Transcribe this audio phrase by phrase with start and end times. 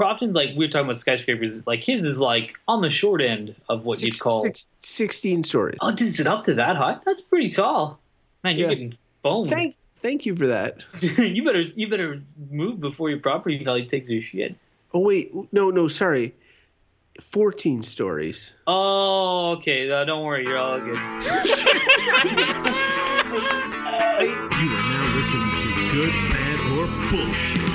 [0.00, 3.54] Crofton, like we were talking about skyscrapers, like his is like on the short end
[3.68, 4.40] of what Six, you'd call.
[4.40, 5.76] six, 16 stories.
[5.82, 6.96] Oh, is it up to that high?
[7.04, 8.00] That's pretty tall.
[8.42, 8.74] Man, you're Yeah.
[8.74, 9.50] getting boned.
[9.50, 10.78] Thank, thank you for that.
[11.02, 14.56] you better you better move before your property value takes your shit.
[14.94, 16.34] Oh wait, no, no, sorry.
[17.20, 18.54] 14 stories.
[18.66, 19.90] Oh, okay.
[19.90, 20.96] Uh, don't worry, you're all good.
[24.20, 27.69] You are now listening to Good, Bad, or Bullshit.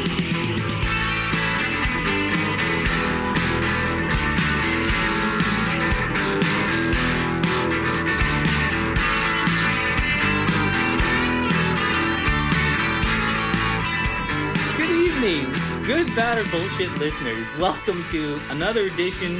[15.25, 15.51] Evening,
[15.83, 17.47] good, bad, or bullshit listeners.
[17.57, 19.37] Welcome to another edition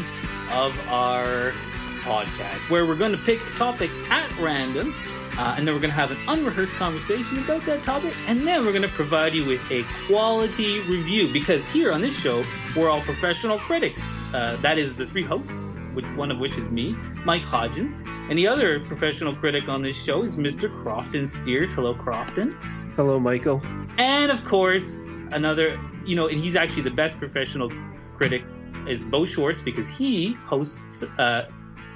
[0.50, 1.52] of our
[2.00, 4.96] podcast where we're going to pick a topic at random
[5.38, 8.66] uh, and then we're going to have an unrehearsed conversation about that topic and then
[8.66, 12.44] we're going to provide you with a quality review because here on this show
[12.76, 14.02] we're all professional critics.
[14.34, 15.54] Uh, that is the three hosts,
[15.94, 16.94] which one of which is me,
[17.26, 17.94] Mike Hodgins,
[18.28, 20.68] and the other professional critic on this show is Mr.
[20.82, 21.74] Crofton Steers.
[21.74, 22.58] Hello, Crofton.
[22.96, 23.62] Hello, Michael.
[23.98, 25.00] And of course,
[25.32, 27.72] another, you know, and he's actually the best professional
[28.18, 28.44] critic
[28.88, 31.50] is Beau Schwartz because he hosts uh,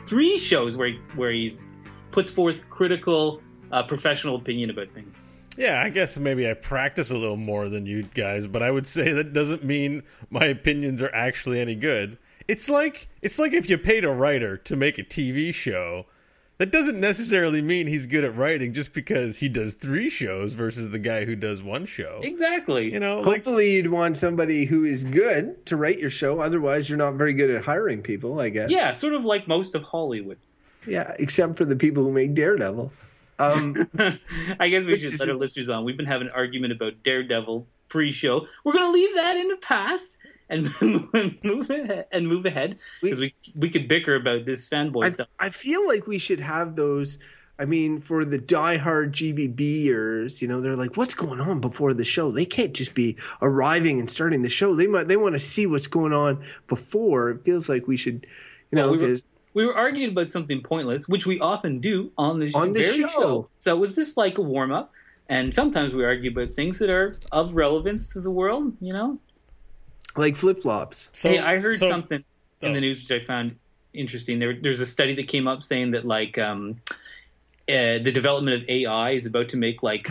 [0.05, 1.59] three shows where he, where he's
[2.11, 3.41] puts forth critical,
[3.72, 5.13] uh, professional opinion about things.
[5.57, 8.88] Yeah, I guess maybe I practice a little more than you guys, but I would
[8.88, 12.17] say that doesn't mean my opinions are actually any good.
[12.47, 16.05] It's like it's like if you paid a writer to make a TV show,
[16.60, 20.90] that doesn't necessarily mean he's good at writing just because he does 3 shows versus
[20.92, 22.20] the guy who does one show.
[22.24, 22.94] Exactly.
[22.94, 26.40] You know, like Hopefully, you'd want somebody who is good to write your show.
[26.40, 28.70] Otherwise, you're not very good at hiring people, I guess.
[28.70, 30.38] yeah, sort of like most of Hollywood.
[30.86, 32.92] Yeah, except for the people who make Daredevil.
[33.40, 33.76] Um,
[34.60, 35.86] I guess we Which should is- let our listeners on.
[35.86, 38.48] We've been having an argument about Daredevil pre-show.
[38.64, 40.18] We're going to leave that in the past
[40.50, 40.69] and
[41.44, 45.28] move ahead and move ahead because we we could bicker about this fanboy I, stuff.
[45.39, 47.17] I feel like we should have those.
[47.61, 52.06] I mean, for the diehard GBBers, you know, they're like, "What's going on before the
[52.06, 54.74] show?" They can't just be arriving and starting the show.
[54.74, 57.31] They might they want to see what's going on before.
[57.31, 58.25] It feels like we should,
[58.72, 59.18] you know, Well, we were-
[59.56, 63.01] We were arguing about something pointless, which we often do on this On the very
[63.01, 63.50] show.
[63.59, 64.94] So it was just like a warm up,
[65.28, 68.78] and sometimes we argue about things that are of relevance to the world.
[68.79, 69.19] You know,
[70.16, 71.09] like flip flops.
[71.14, 72.24] so, hey, I heard so- something
[72.62, 72.74] in oh.
[72.74, 73.56] the news which I found
[73.94, 74.40] interesting.
[74.40, 76.81] There, there's a study that came up saying that like um,
[77.68, 80.09] uh, the development of AI is about to make like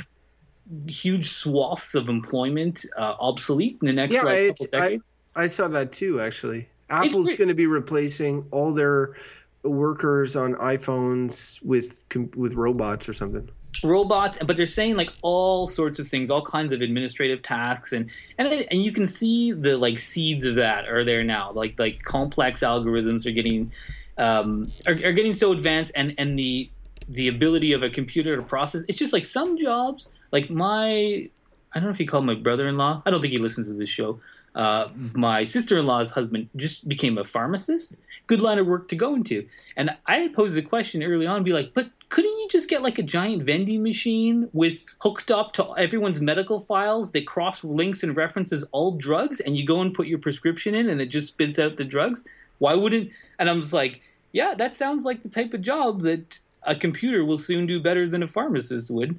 [0.87, 5.05] huge swaths of employment uh, obsolete in the next Yeah, like, couple I, decades.
[5.35, 6.21] I saw that too.
[6.21, 9.15] Actually, Apple's going to be replacing all their
[9.63, 13.49] workers on iPhones with com- with robots or something.
[13.83, 18.11] Robots but they're saying like all sorts of things all kinds of administrative tasks and
[18.39, 21.53] and and you can see the like seeds of that are there now.
[21.53, 23.73] Like like complex algorithms are getting
[24.17, 26.71] um are, are getting so advanced and and the
[27.09, 31.29] the ability of a computer to process it's just like some jobs like my
[31.73, 33.89] i don't know if you call my brother-in-law i don't think he listens to this
[33.89, 34.21] show
[34.55, 37.97] uh, my sister-in-law's husband just became a pharmacist
[38.27, 39.47] good line of work to go into.
[39.77, 42.99] And i posed the question early on be like but couldn't you just get like
[42.99, 47.13] a giant vending machine with hooked up to everyone's medical files?
[47.13, 50.89] That cross links and references all drugs and you go and put your prescription in
[50.89, 52.25] and it just spits out the drugs?
[52.59, 54.01] Why wouldn't and i'm just like
[54.33, 58.09] yeah that sounds like the type of job that a computer will soon do better
[58.09, 59.19] than a pharmacist would.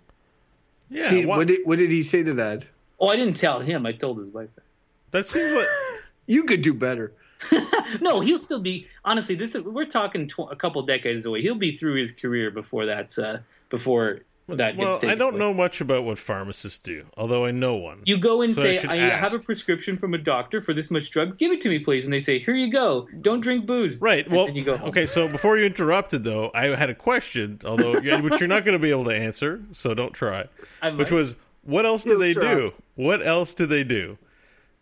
[0.89, 2.65] Yeah, Did- why- what did what did he say to that?
[2.99, 3.85] oh i didn't tell him.
[3.85, 4.49] I told his wife.
[5.11, 5.67] That seems like
[6.27, 7.11] You could do better.
[8.01, 11.55] no he'll still be honestly this is, we're talking tw- a couple decades away he'll
[11.55, 13.39] be through his career before that's uh
[13.69, 14.19] before
[14.49, 15.39] that well, gets taken I don't away.
[15.39, 18.01] know much about what pharmacists do, although I know one.
[18.05, 20.89] You go and So say, should I, have a prescription from a doctor for this
[20.89, 21.37] much drug.
[21.37, 22.03] Give it to me, please.
[22.05, 23.07] And they say, Here you go.
[23.21, 24.01] Don't drink booze.
[24.01, 24.25] Right.
[24.25, 24.89] And Well, then you go home.
[24.89, 25.05] okay.
[25.05, 28.79] So before you interrupted, though, I had a question, although which you're not going to
[28.79, 30.45] be able to answer, so don't try.
[30.81, 32.55] I Which was, what else do You'll they try.
[32.55, 32.73] do?
[32.95, 34.17] What else do they do?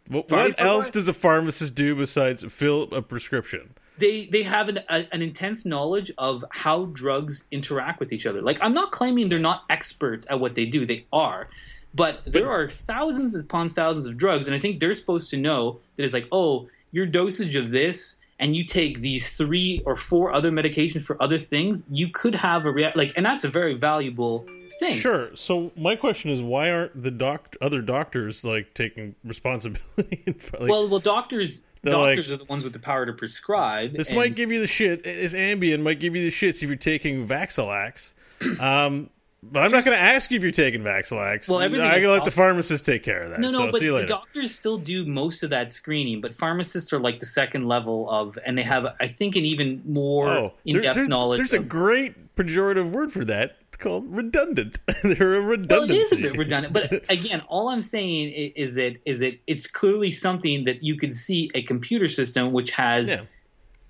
[0.09, 3.74] What, what else does a pharmacist do besides fill a prescription?
[3.98, 8.42] they they have an, a, an intense knowledge of how drugs interact with each other.
[8.42, 10.86] Like I'm not claiming they're not experts at what they do.
[10.86, 11.48] They are,
[11.94, 15.80] but there are thousands upon thousands of drugs, and I think they're supposed to know
[15.95, 20.33] that it's like, oh, your dosage of this, and you take these three or four
[20.33, 23.74] other medications for other things, you could have a rea- like, and that's a very
[23.74, 24.45] valuable
[24.79, 24.97] thing.
[24.97, 25.35] Sure.
[25.35, 30.24] So my question is, why aren't the doc- other doctors like taking responsibility?
[30.27, 33.94] like, Well, well, doctors doctors like- are the ones with the power to prescribe.
[33.95, 35.03] This and- might give you the shit.
[35.03, 38.13] This Ambien might give you the shits if you're taking Vaxilax.
[38.59, 39.09] Um,
[39.44, 41.47] But I'm not going to ask you if you're taking Vaxilax.
[41.47, 43.39] Well, everything I can let the pharmacist take care of that.
[43.39, 47.00] No, no, so but the doctors still do most of that screening, but pharmacists are
[47.00, 50.95] like the second level of, and they have, I think, an even more oh, in-depth
[50.95, 51.38] there's, knowledge.
[51.38, 53.57] there's a great pejorative word for that.
[53.77, 54.79] It's called redundant.
[55.03, 55.94] They're a well, redundancy.
[55.97, 59.68] it is a bit redundant, but again, all I'm saying is that is that it's
[59.68, 63.21] clearly something that you could see a computer system which has Yeah.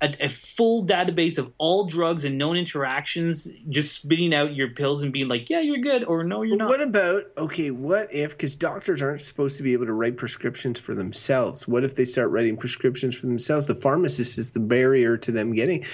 [0.02, 5.02] a, a full database of all drugs and known interactions, just spitting out your pills
[5.02, 7.70] and being like, "Yeah, you're good," or "No, you're But not." what about okay?
[7.70, 11.66] What if because doctors aren't supposed to be able to write prescriptions for themselves?
[11.66, 13.66] What if they start writing prescriptions for themselves?
[13.66, 15.86] The pharmacist is the barrier to them getting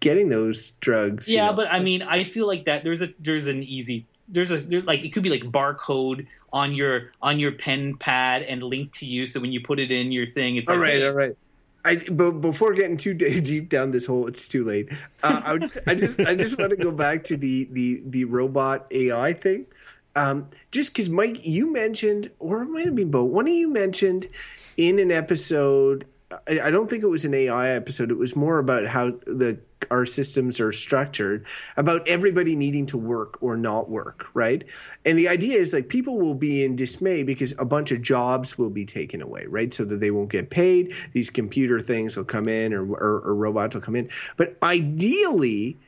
[0.00, 1.28] getting those drugs.
[1.28, 1.56] you yeah, know?
[1.56, 4.82] but I mean, I feel like that there's a there's an easy there's a there,
[4.82, 9.06] like it could be like barcode on your on your pen pad and linked to
[9.06, 11.12] you, so when you put it in your thing, it's all like, right, hey, all
[11.12, 11.36] right.
[11.84, 14.90] I but before getting too deep down this hole, it's too late.
[15.22, 18.24] Uh, I just, I just I just want to go back to the the the
[18.24, 19.66] robot AI thing.
[20.14, 23.68] Um, just because Mike, you mentioned, or it might have been Beau, one of you
[23.68, 24.28] mentioned
[24.76, 26.06] in an episode.
[26.48, 28.10] I, I don't think it was an AI episode.
[28.10, 29.58] It was more about how the
[29.90, 31.46] our systems are structured,
[31.76, 34.64] about everybody needing to work or not work, right?
[35.04, 38.58] And the idea is like people will be in dismay because a bunch of jobs
[38.58, 39.72] will be taken away, right?
[39.72, 40.94] So that they won't get paid.
[41.12, 44.10] These computer things will come in, or or, or robots will come in.
[44.36, 45.78] But ideally,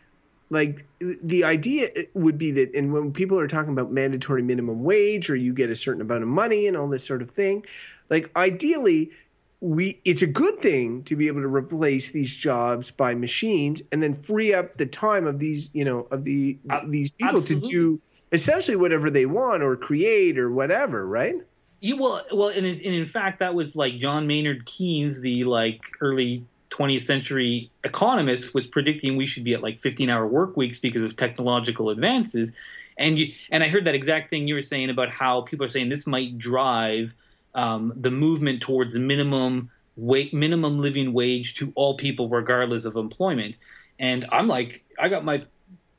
[0.50, 4.82] like the idea uh, would be that and when people are talking about mandatory minimum
[4.82, 7.64] wage or you get a certain amount of money and all this sort of thing
[8.10, 9.10] like ideally
[9.60, 14.02] we it's a good thing to be able to replace these jobs by machines and
[14.02, 17.70] then free up the time of these you know of the Ab- these people absolutely.
[17.70, 18.00] to do
[18.32, 21.36] essentially whatever they want or create or whatever right
[21.80, 25.82] You well, well, and, and in fact, that was like John Maynard Keynes, the like
[26.00, 30.78] early 20th century economist, was predicting we should be at like 15 hour work weeks
[30.78, 32.52] because of technological advances.
[32.96, 35.68] And you, and I heard that exact thing you were saying about how people are
[35.68, 37.14] saying this might drive
[37.54, 43.56] um, the movement towards minimum minimum living wage to all people, regardless of employment.
[43.98, 45.42] And I'm like, I got my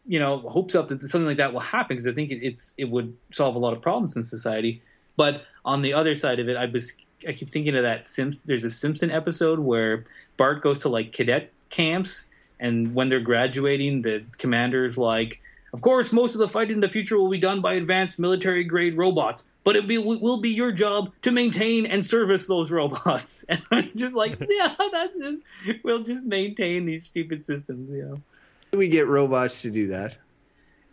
[0.08, 2.74] you know hopes up that something like that will happen because I think it, it's
[2.78, 4.82] it would solve a lot of problems in society.
[5.16, 6.96] But on the other side of it, I was
[7.28, 8.40] I keep thinking of that Sim.
[8.46, 10.06] There's a Simpson episode where
[10.38, 12.28] Bart goes to like cadet camps,
[12.60, 15.42] and when they're graduating, the commander's like,
[15.74, 18.64] "Of course, most of the fighting in the future will be done by advanced military
[18.64, 23.44] grade robots." But it be, will be your job to maintain and service those robots.
[23.50, 28.78] And I'm just like, yeah, that's just, we'll just maintain these stupid systems, you know.
[28.78, 30.18] we get robots to do that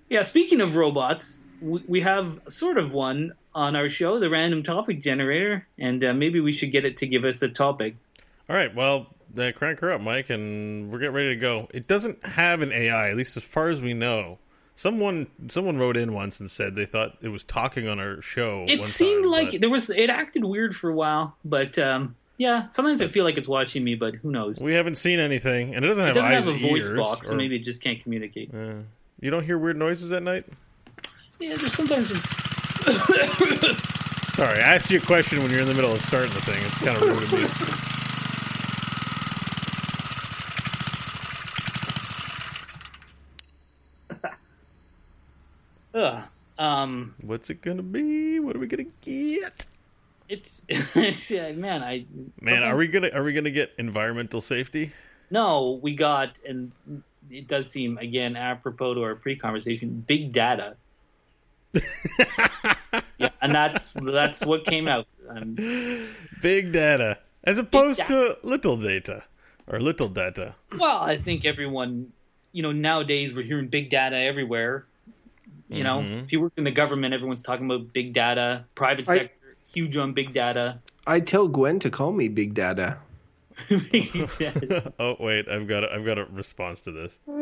[0.09, 4.63] Yeah, speaking of robots, we, we have sort of one on our show, the random
[4.63, 7.97] topic generator, and uh, maybe we should get it to give us a topic.
[8.49, 9.09] All right, well,
[9.39, 11.69] uh, crank her up, Mike, and we're getting ready to go.
[11.73, 14.39] It doesn't have an AI, at least as far as we know.
[14.77, 18.65] Someone someone wrote in once and said they thought it was talking on our show.
[18.69, 22.17] It seemed time, like but there was it acted weird for a while, but um,
[22.39, 24.59] yeah, sometimes I feel like it's watching me, but who knows?
[24.59, 26.99] we haven't seen anything, and it doesn't have It doesn't eyes have a voice ears.
[26.99, 28.53] box, so maybe it just can't communicate.
[28.55, 28.75] uh,
[29.21, 30.47] you don't hear weird noises at night.
[31.39, 32.09] Yeah, there's sometimes.
[34.35, 36.59] Sorry, I asked you a question when you're in the middle of starting the thing.
[36.65, 37.79] It's kind of rude of me.
[45.95, 46.23] Ugh.
[46.59, 48.39] Um, What's it gonna be?
[48.41, 49.67] What are we gonna get?
[50.29, 50.63] it's
[51.31, 51.83] yeah, man.
[51.83, 52.05] I
[52.41, 54.93] Man, are we gonna are we gonna get environmental safety?
[55.31, 56.73] No, we got, and
[57.31, 60.77] it does seem again apropos to our pre-conversation, big data.
[63.19, 65.07] yeah, and that's that's what came out.
[65.29, 65.55] Um,
[66.43, 68.37] Big data, as opposed data.
[68.43, 69.25] to little data
[69.67, 70.55] or little data.
[70.79, 72.13] well, I think everyone,
[72.53, 74.85] you know, nowadays we're hearing big data everywhere.
[75.73, 76.25] You know, Mhm.
[76.25, 78.65] if you work in the government, everyone's talking about big data.
[78.75, 80.79] Private I- sector, huge on big data.
[81.07, 82.99] i tell gwen to call me big data
[83.69, 84.93] Big data.
[85.01, 87.19] oh wait, I've got a, I've got a response to this.
[87.27, 87.33] The,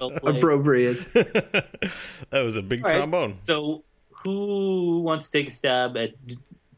[0.00, 2.98] uh, well appropriate that was a big All right.
[2.98, 3.38] trombone.
[3.44, 6.10] So, who wants to take a stab at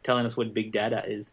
[0.02, 1.32] telling us what big data is?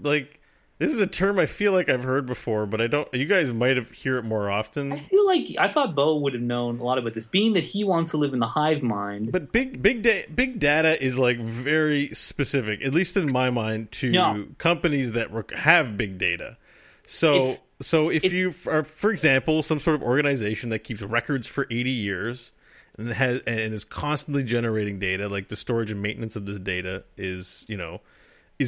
[0.00, 0.40] Like
[0.78, 3.06] this is a term I feel like I've heard before, but I don't.
[3.14, 4.92] You guys might have hear it more often.
[4.92, 7.62] I feel like I thought Beau would have known a lot about this, being that
[7.64, 9.30] he wants to live in the hive mind.
[9.30, 13.92] But big big da- big data is like very specific, at least in my mind,
[13.92, 14.46] to No.
[14.58, 16.56] companies that rec- have big data.
[17.04, 21.46] So It's- so if you are, for example, some sort of organization that keeps records
[21.46, 22.52] for eighty years
[22.98, 27.04] and has and is constantly generating data, like the storage and maintenance of this data
[27.16, 28.00] is you know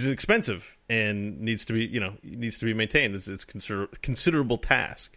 [0.02, 3.14] is expensive and needs to be you know needs to be maintained.
[3.14, 5.16] It's it's consider- considerable task.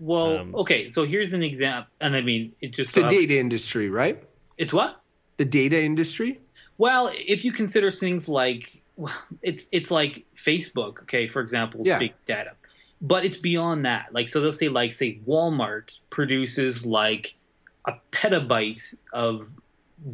[0.00, 3.88] Well, Um, okay, so here's an example, and I mean, it just the data industry,
[3.88, 4.22] right?
[4.58, 5.00] It's what?
[5.36, 6.40] The data industry.
[6.78, 11.98] Well, if you consider things like well, it's it's like Facebook, okay, for example, Yeah.
[12.00, 12.52] big data,
[13.00, 14.12] but it's beyond that.
[14.12, 17.36] Like, so they'll say like say Walmart produces like
[17.84, 19.48] a petabyte of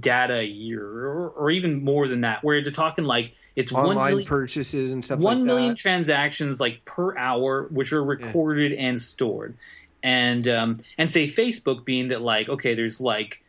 [0.01, 2.45] data a year, or, or even more than that.
[2.45, 6.85] Where they're talking like it's Online million, purchases and stuff one like million transactions like
[6.85, 9.57] per hour, which are recorded and stored,
[10.01, 13.43] and um, and say Facebook being that like okay, there's like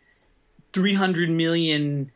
[0.74, 2.12] 300 million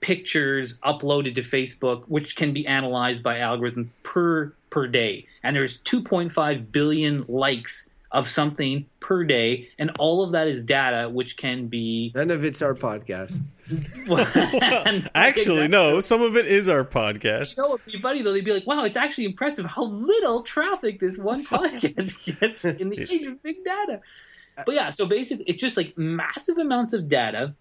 [0.00, 5.80] pictures uploaded to Facebook, which can be analyzed by algorithms per per day, and there's
[5.82, 11.68] 2.5 billion likes of something per day, and all of that is data which can
[11.68, 13.40] be None of it's our podcast.
[15.14, 16.00] Actually, no.
[16.00, 17.56] Some of it is our podcast.
[17.56, 18.32] You know, it'd be funny though.
[18.32, 22.90] They'd be like, "Wow, it's actually impressive how little traffic this one podcast gets in
[22.90, 24.00] the age of big data."
[24.58, 27.54] Uh, but yeah, so basically, it's just like massive amounts of data,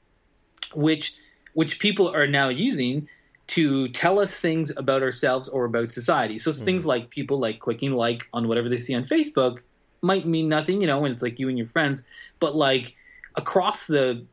[0.73, 1.15] which
[1.53, 3.07] which people are now using
[3.47, 6.37] to tell us things about ourselves or about society.
[6.37, 6.89] So it's things mm-hmm.
[6.89, 9.59] like people like clicking like on whatever they see on Facebook
[10.01, 12.03] might mean nothing, you know, when it's like you and your friends,
[12.39, 12.95] but like
[13.35, 14.25] across the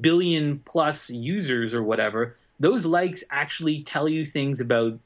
[0.00, 4.98] billion plus users or whatever, those likes actually tell you things about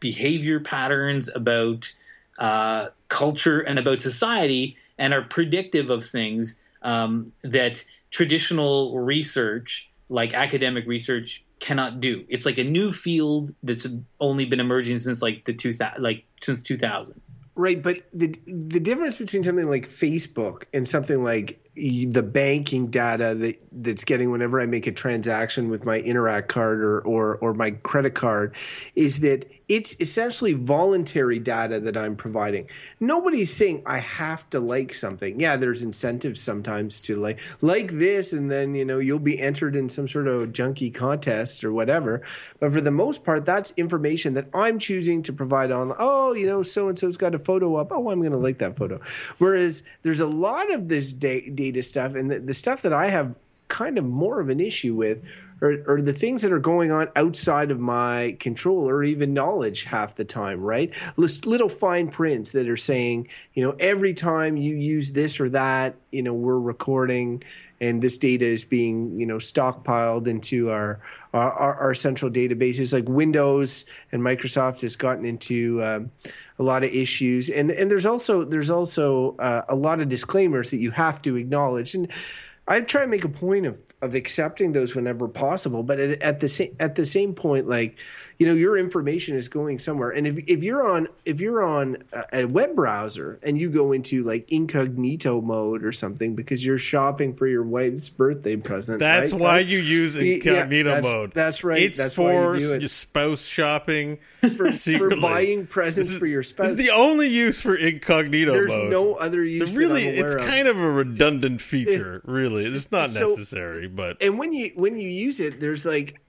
[0.00, 1.92] behavior patterns, about
[2.38, 10.34] uh, culture, and about society, and are predictive of things um, that traditional research, like
[10.34, 12.24] academic research, cannot do.
[12.28, 13.86] It's like a new field that's
[14.20, 17.20] only been emerging since like the two thousand, like since two thousand.
[17.56, 23.34] Right, but the the difference between something like Facebook and something like the banking data
[23.34, 27.54] that that's getting whenever I make a transaction with my Interac card or or, or
[27.54, 28.54] my credit card
[28.94, 32.68] is that it's essentially voluntary data that I'm providing.
[33.00, 35.40] Nobody's saying I have to like something.
[35.40, 39.74] Yeah, there's incentives sometimes to like like this, and then you know you'll be entered
[39.74, 42.22] in some sort of junky contest or whatever.
[42.60, 45.94] But for the most part, that's information that I'm choosing to provide on.
[45.98, 47.88] Oh, you know, so and so's got a photo up.
[47.90, 49.00] Oh, I'm going to like that photo.
[49.38, 53.06] Whereas there's a lot of this da- data stuff, and the, the stuff that I
[53.06, 53.34] have
[53.68, 55.22] kind of more of an issue with
[55.60, 60.14] or, the things that are going on outside of my control or even knowledge half
[60.14, 60.92] the time, right?
[61.16, 65.94] Little fine prints that are saying, you know, every time you use this or that,
[66.12, 67.42] you know, we're recording
[67.84, 71.00] and this data is being, you know, stockpiled into our
[71.34, 72.92] our, our, central databases.
[72.92, 76.10] Like Windows and Microsoft has gotten into um,
[76.58, 80.70] a lot of issues, and and there's also there's also uh, a lot of disclaimers
[80.70, 82.08] that you have to acknowledge and.
[82.66, 86.40] I try to make a point of, of accepting those whenever possible, but at, at
[86.40, 87.96] the same at the same point, like
[88.36, 91.98] you know, your information is going somewhere, and if if you're on if you're on
[92.12, 96.76] a, a web browser and you go into like incognito mode or something because you're
[96.78, 101.32] shopping for your wife's birthday present, That's right, why you use Yeah, incognito that's- mode.
[101.32, 101.80] That's right.
[101.82, 102.80] It's that's why for you do it.
[102.82, 104.18] your spouse shopping.
[104.56, 106.68] for, for buying presents is- for your This spouse.
[106.70, 108.90] is the only use for incognito There's mode.
[108.90, 109.74] no other use.
[109.74, 110.40] It really, it's of.
[110.42, 112.20] kind of a redundant feature.
[112.24, 116.20] really, it's not so- necessary, but and when you when you use it there's like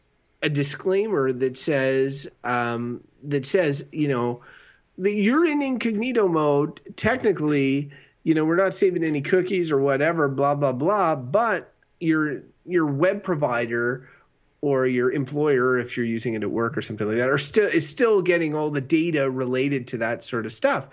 [0.42, 4.42] a disclaimer that says um, that says you know
[4.98, 7.92] that you're in incognito mode technically
[8.24, 12.86] you know we're not saving any cookies or whatever blah blah blah but your your
[12.86, 14.08] web provider
[14.66, 17.68] or your employer if you're using it at work or something like that are still
[17.68, 20.88] is still getting all the data related to that sort of stuff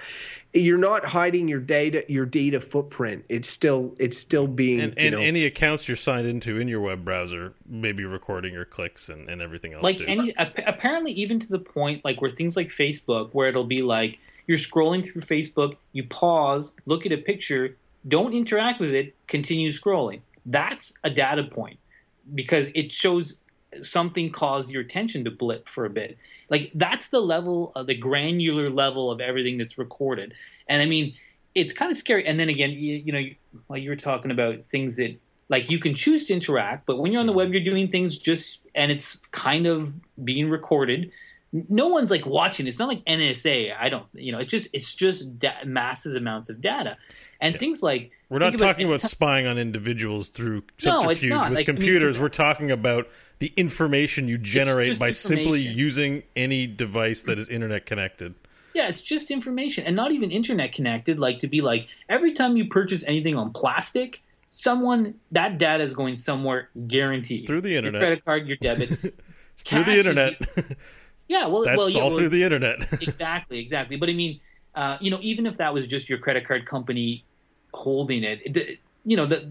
[0.53, 5.11] you're not hiding your data your data footprint it's still it's still being and, you
[5.11, 9.31] know, any accounts you're signed into in your web browser maybe recording your clicks and,
[9.31, 9.83] and everything else.
[9.83, 10.05] like too.
[10.07, 14.19] any apparently even to the point like where things like facebook where it'll be like
[14.47, 17.75] you're scrolling through facebook you pause look at a picture
[18.07, 21.79] don't interact with it continue scrolling that's a data point
[22.35, 23.39] because it shows
[23.83, 26.19] something caused your attention to blip for a bit.
[26.51, 30.35] Like that's the level of the granular level of everything that's recorded.
[30.69, 31.15] And i mean
[31.55, 32.27] it's kind of scary.
[32.27, 33.37] And then again you, you know you,
[33.75, 35.17] you were talking about things that
[35.49, 37.39] like you can choose to interact but when you're on the mm-hmm.
[37.39, 41.11] web you're doing things just and it's kind of being recorded.
[41.69, 42.67] No one's like watching.
[42.67, 46.49] It's not like nsa i don't you know it's just it's just da- massive amounts
[46.49, 46.97] of data
[47.43, 51.51] and things like We're not talking about spying on individuals through No, subterfuge not.
[51.51, 52.19] with Like, I mean, computers.
[52.19, 53.09] We're talking about
[53.41, 58.35] the information you generate by simply using any device that is internet connected.
[58.75, 61.19] Yeah, it's just information and not even internet connected.
[61.19, 65.93] Like to be like every time you purchase anything on plastic, someone that data is
[65.93, 68.01] going somewhere guaranteed Through the internet.
[68.01, 69.15] Your credit card, your debit.
[69.55, 70.41] It's through the is- internet.
[71.29, 72.91] yeah, well, That's well, yeah, all well, through the internet.
[73.03, 73.97] exactly, exactly.
[73.97, 74.41] But I mean,
[74.75, 77.27] uh, you know, even if that was just your credit card company
[77.75, 78.57] holding it.
[78.57, 79.45] it you know, that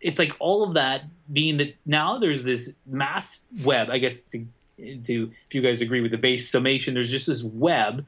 [0.00, 3.90] it's like all of that being that now there's this mass web.
[3.90, 4.46] I guess to,
[4.78, 8.06] to if you guys agree with the base summation, there's just this web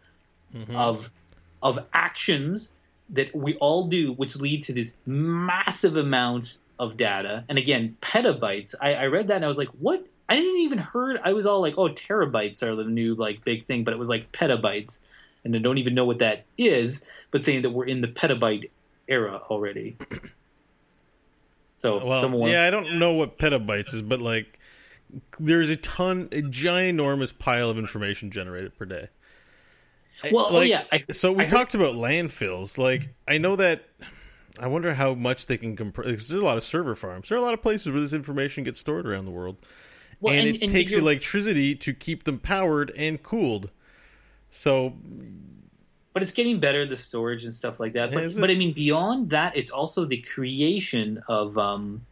[0.54, 0.76] mm-hmm.
[0.76, 1.10] of
[1.62, 2.70] of actions
[3.10, 7.44] that we all do, which lead to this massive amount of data.
[7.48, 8.74] And again, petabytes.
[8.80, 10.06] I, I read that and I was like, what?
[10.28, 11.18] I didn't even heard.
[11.24, 14.10] I was all like, oh, terabytes are the new like big thing, but it was
[14.10, 14.98] like petabytes,
[15.42, 17.04] and I don't even know what that is.
[17.30, 18.70] But saying that we're in the petabyte
[19.08, 19.96] era already.
[21.74, 24.58] So Well, someone, yeah, I don't know what petabytes is, but like,
[25.38, 29.08] there's a ton, a ginormous pile of information generated per day.
[30.32, 32.76] Well, oh, like, yeah, I- so we I heard- talked about landfills.
[32.78, 33.84] Like, I know that.
[34.60, 36.06] I wonder how much they can compress.
[36.06, 37.28] There's a lot of server farms.
[37.28, 39.56] There are a lot of places where this information gets stored around the world,
[40.20, 43.70] Well, and, and- it and takes you're- electricity to keep them powered and cooled.
[44.50, 44.96] So
[46.18, 48.12] but it's getting better the storage and stuff like that.
[48.12, 52.04] But but I mean beyond that, it's also the creation of um,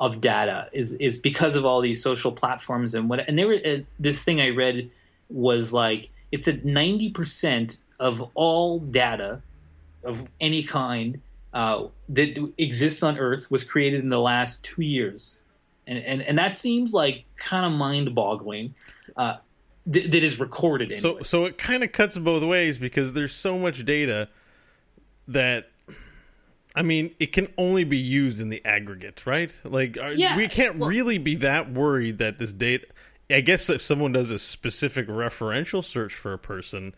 [0.00, 3.20] of data is is because of all these social platforms and what.
[3.20, 4.90] And there were uh, this thing I read
[5.28, 9.42] was like it's that ninety percent of all data
[10.02, 11.20] of any kind
[11.54, 15.38] uh, that exists on Earth was created in the last two years,
[15.86, 18.74] and and, and that seems like kind of mind boggling.
[19.16, 19.36] Uh,
[19.90, 21.00] th- that is recorded anyway.
[21.00, 24.28] So so it kind of cuts both ways because there's so much data
[25.28, 25.70] that
[26.74, 29.50] I mean, it can only be used in the aggregate, right?
[29.64, 32.86] Like Yeah, we can't well- really be that worried that this data
[33.30, 36.94] I guess if someone does a specific referential search for a person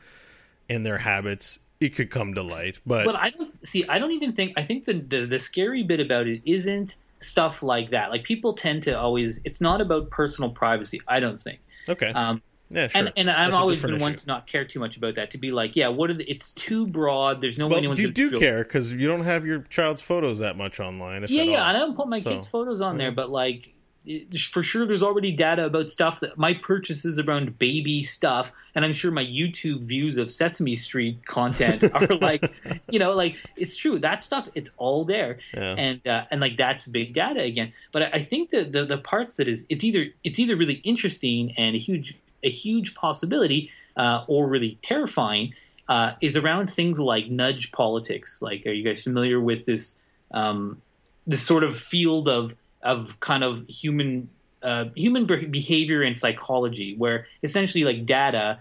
[0.68, 2.80] and their habits, it could come to light.
[2.85, 3.87] But, But I don't see.
[3.88, 4.52] I don't even think.
[4.57, 8.11] I think the, the the scary bit about it isn't stuff like that.
[8.11, 9.40] Like people tend to always.
[9.45, 11.00] It's not about personal privacy.
[11.09, 11.61] I don't think.
[11.88, 12.11] okay.
[12.11, 12.98] Um, yeah, sure.
[13.00, 15.30] and and I've That's always been one to not care too much about that.
[15.32, 17.40] To be like, yeah, what are the, it's too broad.
[17.40, 20.38] There's no way Well, anyone's you do care because you don't have your child's photos
[20.40, 21.25] that much online.
[21.25, 21.66] If Yeah, yeah.
[21.66, 23.75] I don't put my So- kids' photos on there, but like.
[24.50, 28.94] For sure, there's already data about stuff that my purchases around baby stuff, and I'm
[28.94, 32.42] sure my YouTube views of Sesame Street content are like,
[32.88, 34.49] you know, like it's true that stuff.
[34.54, 35.75] It's all there, Yeah.
[35.76, 37.75] and uh, and like that's big data again.
[37.93, 40.80] But I, I think that the the parts that is it's either it's either really
[40.84, 45.54] interesting and a huge a huge possibility, uh, or really terrifying,
[45.88, 48.42] uh, is around things like nudge politics.
[48.42, 50.82] Like, are you guys familiar with this um,
[51.26, 54.28] this sort of field of of kind of human
[54.62, 58.60] uh, human behavior and psychology, where essentially like data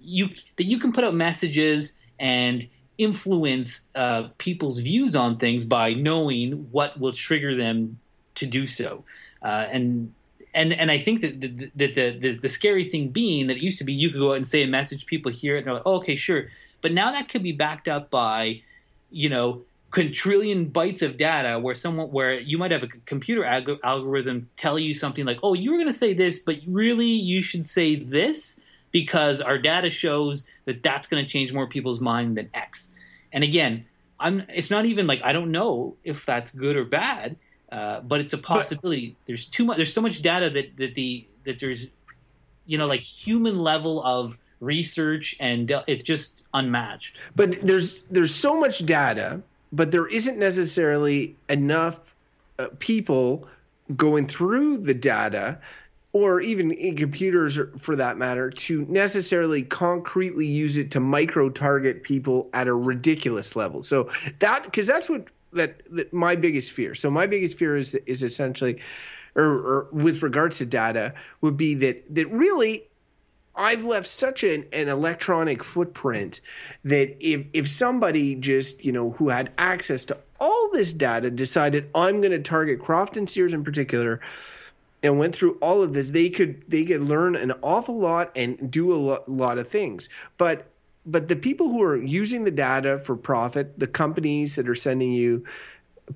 [0.00, 5.92] you that you can put out messages and influence uh, people's views on things by
[5.94, 7.98] knowing what will trigger them
[8.36, 9.04] to do so,
[9.42, 10.12] uh, and
[10.54, 13.62] and and I think that the, that the, the the scary thing being that it
[13.62, 15.66] used to be you could go out and say a message, people hear it, and
[15.66, 16.46] they're like, oh, okay, sure,
[16.80, 18.62] but now that could be backed up by,
[19.10, 23.78] you know, quintillion bytes of data where someone where you might have a computer alg-
[23.84, 27.42] algorithm tell you something like, oh, you were going to say this, but really you
[27.42, 32.36] should say this because our data shows that that's going to change more people's mind
[32.36, 32.90] than X.
[33.32, 33.86] And again,
[34.20, 34.44] I'm.
[34.48, 37.36] It's not even like I don't know if that's good or bad,
[37.74, 39.16] uh, but it's a possibility.
[39.26, 39.76] there's too much.
[39.76, 41.86] There's so much data that that the that there's,
[42.66, 47.18] you know, like human level of research and it's just unmatched.
[47.34, 52.14] but there's there's so much data but there isn't necessarily enough
[52.60, 53.46] uh, people
[53.96, 55.58] going through the data
[56.12, 62.04] or even in computers for that matter to necessarily concretely use it to micro target
[62.04, 64.08] people at a ridiculous level so
[64.38, 68.22] that because that's what that, that my biggest fear so my biggest fear is is
[68.22, 68.80] essentially
[69.34, 72.84] or, or with regards to data would be that that really
[73.56, 76.40] I've left such an, an electronic footprint
[76.84, 81.88] that if if somebody just you know who had access to all this data decided
[81.94, 84.20] I'm going to target Crofton Sears in particular
[85.02, 88.70] and went through all of this, they could they could learn an awful lot and
[88.70, 90.08] do a lot of things.
[90.38, 90.66] But
[91.06, 95.12] but the people who are using the data for profit, the companies that are sending
[95.12, 95.44] you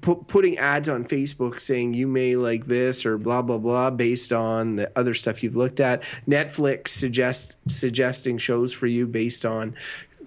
[0.01, 4.33] pu- putting ads on Facebook saying you may like this or blah blah blah based
[4.33, 6.03] on the other stuff you've looked at.
[6.27, 9.75] Netflix suggest suggesting shows for you based on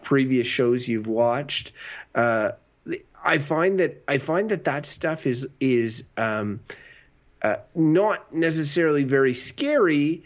[0.03, 1.71] previous shows you've watched.
[2.15, 2.51] Uh,
[3.23, 6.59] I find that I find that that stuff is is um,
[7.41, 10.23] uh, not necessarily very scary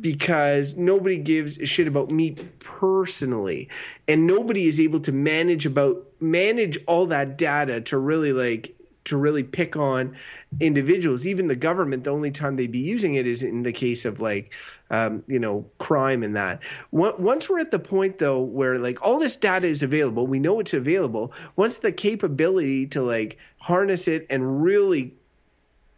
[0.00, 3.68] because nobody gives a shit about me personally
[4.06, 8.74] and nobody is able to manage about manage all that data to really like
[9.08, 10.14] to really pick on
[10.60, 11.26] individuals.
[11.26, 14.20] Even the government, the only time they'd be using it is in the case of
[14.20, 14.52] like,
[14.90, 16.60] um, you know, crime and that.
[16.90, 20.60] Once we're at the point though where like all this data is available, we know
[20.60, 21.32] it's available.
[21.56, 25.14] Once the capability to like harness it and really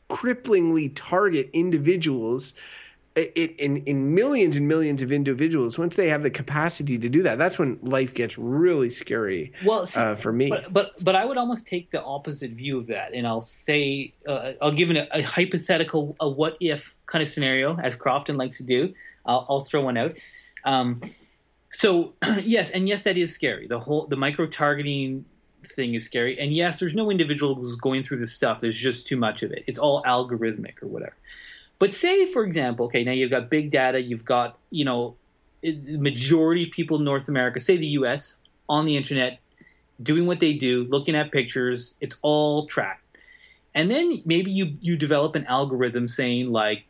[0.08, 2.54] cripplingly target individuals
[3.35, 7.22] it, in in millions and millions of individuals once they have the capacity to do
[7.22, 10.48] that that's when life gets really scary well see, uh, for me.
[10.48, 14.12] but, but, but i would almost take the opposite view of that and i'll say
[14.28, 18.56] uh, i'll give a, a, hypothetical a what if kind of scenario as crofton likes
[18.59, 18.94] to do.
[19.26, 20.16] I'll, I'll throw one out.
[20.64, 21.00] Um,
[21.70, 23.66] so yes and yes that is scary.
[23.66, 25.24] The whole the micro targeting
[25.66, 26.38] thing is scary.
[26.38, 28.61] And yes there's no individuals going through this stuff.
[28.61, 29.64] There's just too much of it.
[29.66, 31.14] It's all algorithmic or whatever
[31.81, 35.16] but say, for example, okay, now you've got big data, you've got, you know,
[35.64, 38.37] majority of people in North America, say the US,
[38.69, 39.40] on the internet,
[40.03, 43.03] doing what they do, looking at pictures, it's all tracked.
[43.75, 46.85] And then maybe you, you develop an algorithm saying, like,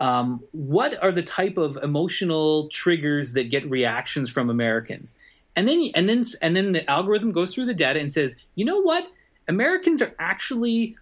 [0.00, 5.16] um, what are the type of emotional triggers that get reactions from Americans?
[5.54, 8.66] And then, and then, and then the algorithm goes through the data and says, you
[8.66, 9.06] know what?
[9.48, 10.96] Americans are actually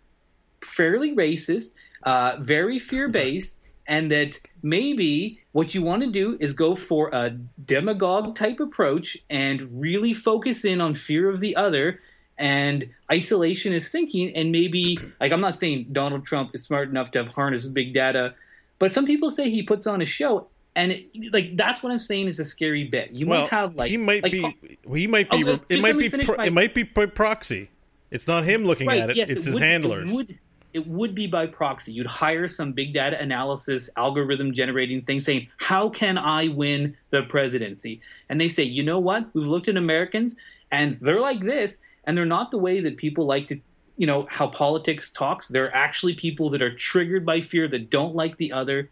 [0.61, 1.73] fairly racist
[2.05, 7.11] uh, very fear based, and that maybe what you want to do is go for
[7.13, 7.31] a
[7.65, 12.01] demagogue type approach and really focus in on fear of the other
[12.37, 14.35] and isolationist thinking.
[14.35, 17.95] And maybe like i'm not saying donald trump is smart enough to have harnessed big
[17.95, 18.35] data
[18.79, 22.01] but some people say he puts on a show and it, like that's what i'm
[22.01, 24.57] saying is a scary bit you well, might have like he might like, be
[24.93, 27.71] he might be oh, it might be pro, my, it might be proxy.
[28.11, 30.11] It's not him looking right, at it yes, it's it his would, handlers.
[30.11, 30.39] it would,
[30.75, 31.93] it would be by proxy.
[31.93, 37.23] You'd hire some big data analysis algorithm generating thing saying, How can I win the
[37.23, 38.03] presidency?
[38.29, 39.33] And they say, You know what?
[39.33, 40.35] We've looked at Americans
[40.73, 43.61] and they're like this, and they're not the way that people like to,
[43.97, 45.47] you know, how politics talks.
[45.47, 48.91] They're actually people that are triggered by fear, that don't like the other,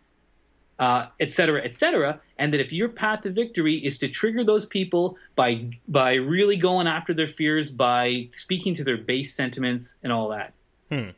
[0.79, 2.21] uh, et cetera, et cetera.
[2.39, 6.57] And that if your path to victory is to trigger those people by by really
[6.57, 10.55] going after their fears, by speaking to their base sentiments and all that.
[10.89, 11.11] Hmm.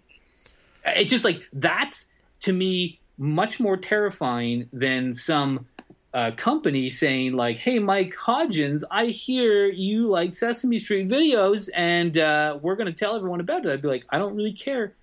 [0.84, 2.08] It's just like that's
[2.40, 5.66] to me much more terrifying than some
[6.12, 12.16] uh, company saying like, "Hey, Mike Hodgins, I hear you like Sesame Street videos, and
[12.16, 14.94] uh, we're going to tell everyone about it." I'd be like, "I don't really care."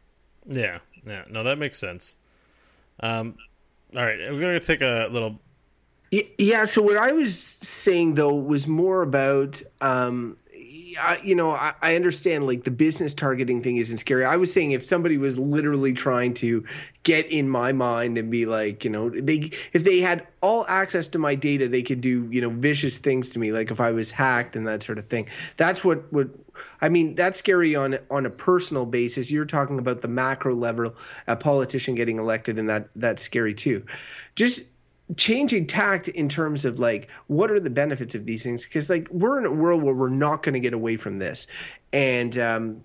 [0.48, 2.16] Yeah, yeah, no, that makes sense.
[3.02, 3.36] Um,
[3.96, 5.40] all right, we're going to take a little.
[6.38, 10.38] Yeah, so what I was saying though was more about um,
[11.00, 14.26] I, you know, I, I, understand like the business targeting thing isn't scary.
[14.26, 16.66] I was saying if somebody was literally trying to
[17.04, 21.08] get in my mind and be like, you know, they if they had all access
[21.10, 23.92] to my data, they could do you know vicious things to me, like if I
[23.92, 25.28] was hacked and that sort of thing.
[25.58, 26.38] That's what would.
[26.82, 29.32] I mean, that's scary on on a personal basis.
[29.32, 30.96] You're talking about the macro level,
[31.28, 33.86] a politician getting elected, and that that's scary too.
[34.36, 34.62] Just
[35.18, 38.66] changing tact in terms of like what are the benefits of these things?
[38.66, 41.48] Because like we're in a world where we're not going to get away from this.
[41.94, 42.84] And um,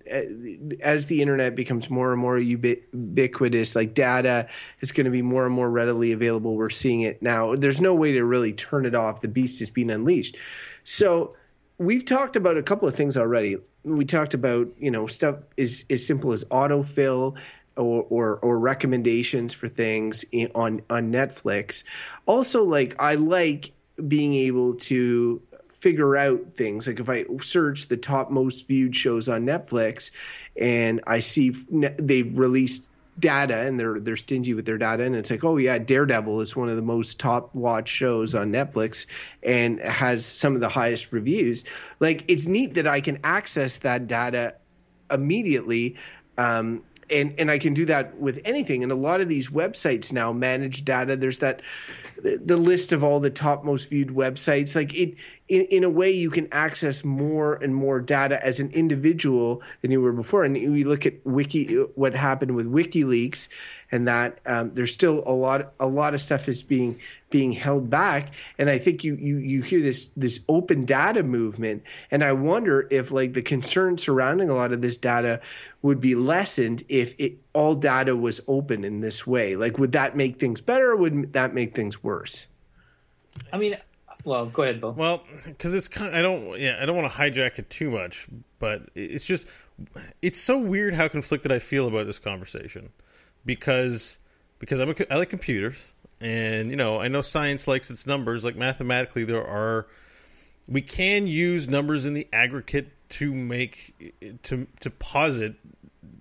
[0.81, 4.47] as the internet becomes more and more ubiquitous like data
[4.81, 6.55] is going to be more and more readily available.
[6.55, 7.55] We're seeing it now.
[7.55, 9.21] There's no way to really turn it off.
[9.21, 10.37] The beast is being unleashed.
[10.83, 11.35] So
[11.77, 13.57] we've talked about a couple of things already.
[13.83, 17.37] We talked about you know stuff is as simple as autofill
[17.77, 21.83] or, or, or recommendations for things in, on on Netflix.
[22.25, 23.71] Also, like I like
[24.07, 26.87] being able to figure out things.
[26.87, 30.11] Like if I search the top most viewed shows on Netflix,
[30.59, 31.55] and I see
[31.97, 35.79] they've released data and they're they're stingy with their data and it's like oh yeah
[35.79, 39.07] Daredevil is one of the most top watched shows on Netflix
[39.41, 41.63] and has some of the highest reviews
[41.99, 44.53] like it's neat that I can access that data
[45.09, 45.95] immediately
[46.37, 48.83] um, and and I can do that with anything.
[48.83, 51.15] And a lot of these websites now manage data.
[51.15, 51.61] There's that
[52.21, 54.75] the list of all the top most viewed websites.
[54.75, 55.15] Like it,
[55.47, 59.91] in, in a way, you can access more and more data as an individual than
[59.91, 60.43] you were before.
[60.43, 63.47] And we look at wiki, what happened with WikiLeaks,
[63.91, 67.89] and that um, there's still a lot a lot of stuff is being being held
[67.89, 68.33] back.
[68.57, 71.83] And i think you you you hear this this open data movement.
[72.11, 75.41] And i wonder if like the concern surrounding a lot of this data
[75.81, 79.55] would be lessened if it all data was open in this way.
[79.55, 80.91] Like would that make things better?
[80.91, 82.47] Or would that make things worse?
[83.51, 83.77] I mean
[84.23, 84.93] well go ahead bill.
[84.93, 87.91] Well because it's kind of, i don't yeah i don't want to hijack it too
[87.91, 88.27] much
[88.59, 89.47] but it's just
[90.21, 92.89] it's so weird how conflicted i feel about this conversation.
[93.45, 94.19] Because
[94.59, 98.43] because I'm a, I like computers, and you know I know science likes its numbers.
[98.43, 99.87] Like mathematically, there are
[100.67, 105.55] we can use numbers in the aggregate to make to to posit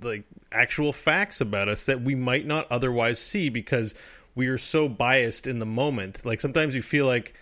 [0.03, 3.95] like actual facts about us that we might not otherwise see because
[4.35, 6.25] we are so biased in the moment.
[6.25, 7.35] Like sometimes you feel like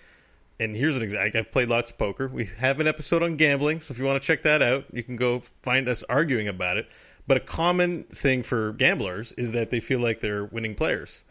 [0.60, 1.40] and here's an example.
[1.40, 2.28] I've played lots of poker.
[2.28, 5.02] We have an episode on gambling, so if you want to check that out, you
[5.02, 6.88] can go find us arguing about it.
[7.26, 11.24] But a common thing for gamblers is that they feel like they're winning players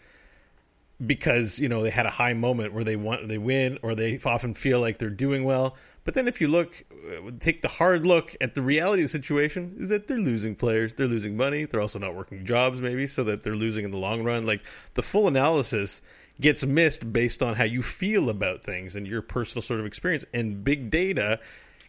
[1.06, 4.20] because you know they had a high moment where they want they win, or they
[4.26, 5.76] often feel like they're doing well.
[6.06, 9.12] But then if you look, uh, take the hard look at the reality of the
[9.12, 13.08] situation, is that they're losing players, they're losing money, they're also not working jobs, maybe,
[13.08, 14.46] so that they're losing in the long run.
[14.46, 16.02] Like the full analysis
[16.42, 20.26] gets missed based on how you feel about things and your personal sort of experience.
[20.34, 21.40] And big data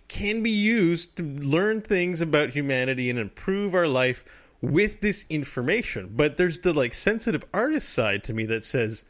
[0.07, 4.25] can be used to learn things about humanity and improve our life
[4.73, 6.13] with this information.
[6.15, 9.05] But there's the like sensitive artist side to me that says,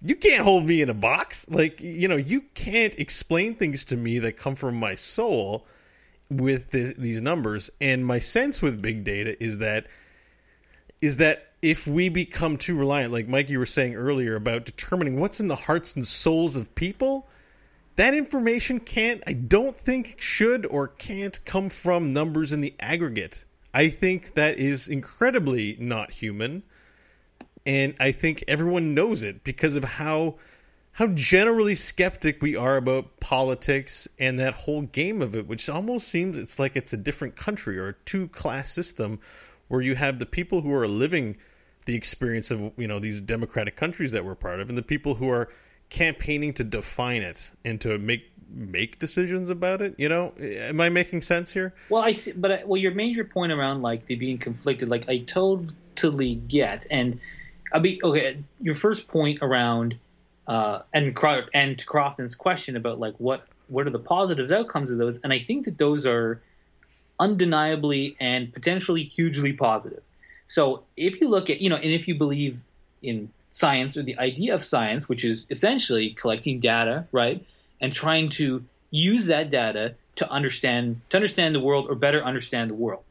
[0.00, 1.46] you can't hold me in a box.
[1.48, 5.66] Like, you know, you can't explain things to me that come from my soul
[6.30, 7.70] with this, these numbers.
[7.80, 9.86] And my sense with big data is that
[11.00, 15.20] is that if we become too reliant, like Mike, you were saying earlier about determining
[15.20, 17.28] what's in the hearts and souls of people,
[17.96, 23.44] that information can't, I don't think, should or can't come from numbers in the aggregate.
[23.78, 26.64] I think that is incredibly not human.
[27.64, 30.34] And I think everyone knows it because of how
[30.94, 36.08] how generally skeptic we are about politics and that whole game of it, which almost
[36.08, 39.20] seems it's like it's a different country or a two class system
[39.68, 41.36] where you have the people who are living
[41.84, 45.14] the experience of you know these democratic countries that we're part of and the people
[45.14, 45.48] who are
[45.88, 50.88] campaigning to define it and to make make decisions about it you know am i
[50.88, 54.16] making sense here well i see, but I, well your major point around like the
[54.16, 57.20] being conflicted like i totally get and
[57.72, 59.98] i mean okay your first point around
[60.46, 61.16] uh and
[61.54, 65.32] and to crofton's question about like what what are the positive outcomes of those and
[65.32, 66.40] i think that those are
[67.20, 70.02] undeniably and potentially hugely positive.
[70.46, 72.60] So if you look at, you know, and if you believe
[73.02, 77.44] in science or the idea of science, which is essentially collecting data, right,
[77.80, 82.70] and trying to use that data to understand to understand the world or better understand
[82.70, 83.04] the world.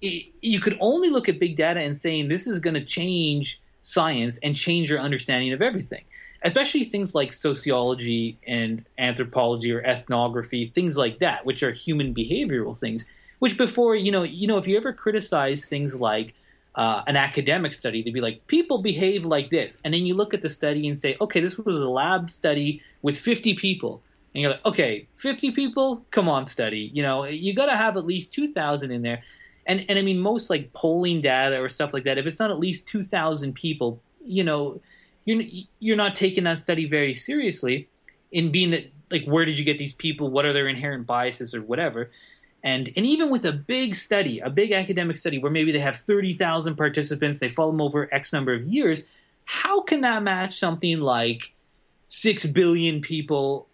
[0.00, 3.60] It, you could only look at big data and saying this is going to change
[3.82, 6.04] science and change your understanding of everything
[6.42, 12.76] especially things like sociology and anthropology or ethnography, things like that, which are human behavioral
[12.76, 13.04] things.
[13.38, 16.34] Which before, you know, you know, if you ever criticize things like
[16.74, 20.34] uh, an academic study, they'd be like, people behave like this, and then you look
[20.34, 24.02] at the study and say, okay, this was a lab study with 50 people,
[24.34, 27.96] and you're like, okay, 50 people, come on, study, you know, you got to have
[27.96, 29.22] at least 2,000 in there,
[29.66, 32.50] and and I mean, most like polling data or stuff like that, if it's not
[32.50, 34.80] at least 2,000 people, you know,
[35.24, 35.42] you're
[35.78, 37.88] you're not taking that study very seriously,
[38.32, 40.30] in being that like, where did you get these people?
[40.30, 42.10] What are their inherent biases or whatever?
[42.62, 45.96] And and even with a big study, a big academic study where maybe they have
[45.96, 49.04] 30,000 participants, they follow them over X number of years,
[49.44, 51.54] how can that match something like
[52.08, 53.66] 6 billion people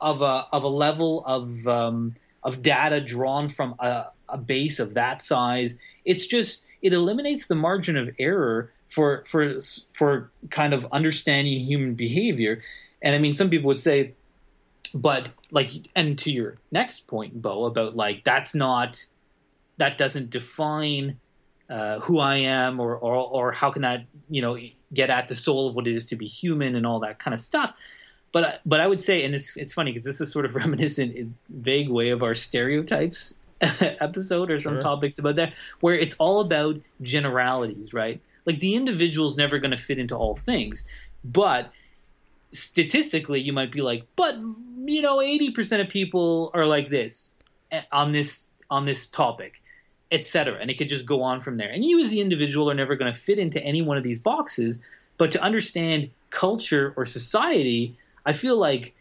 [0.00, 4.94] of a of a level of um, of data drawn from a, a base of
[4.94, 5.76] that size?
[6.04, 9.60] It's just it eliminates the margin of error for for
[9.92, 12.62] for kind of understanding human behavior.
[13.00, 14.14] And I mean, some people would say
[14.94, 19.04] but like and to your next point Beau about like that's not
[19.78, 21.18] that doesn't define
[21.70, 24.58] uh, who i am or, or or how can that you know
[24.92, 27.34] get at the soul of what it is to be human and all that kind
[27.34, 27.72] of stuff
[28.32, 31.14] but but i would say and it's it's funny because this is sort of reminiscent
[31.14, 34.82] in vague way of our stereotypes episode or some sure.
[34.82, 39.70] topics about that where it's all about generalities right like the individual is never going
[39.70, 40.84] to fit into all things
[41.24, 41.72] but
[42.52, 44.36] statistically you might be like but
[44.86, 47.36] you know 80% of people are like this
[47.70, 49.60] eh, on this on this topic
[50.10, 52.74] etc and it could just go on from there and you as the individual are
[52.74, 54.80] never going to fit into any one of these boxes
[55.18, 58.94] but to understand culture or society i feel like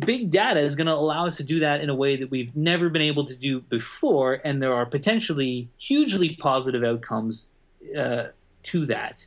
[0.00, 2.54] big data is going to allow us to do that in a way that we've
[2.54, 7.48] never been able to do before and there are potentially hugely positive outcomes
[7.96, 8.26] uh,
[8.62, 9.26] to that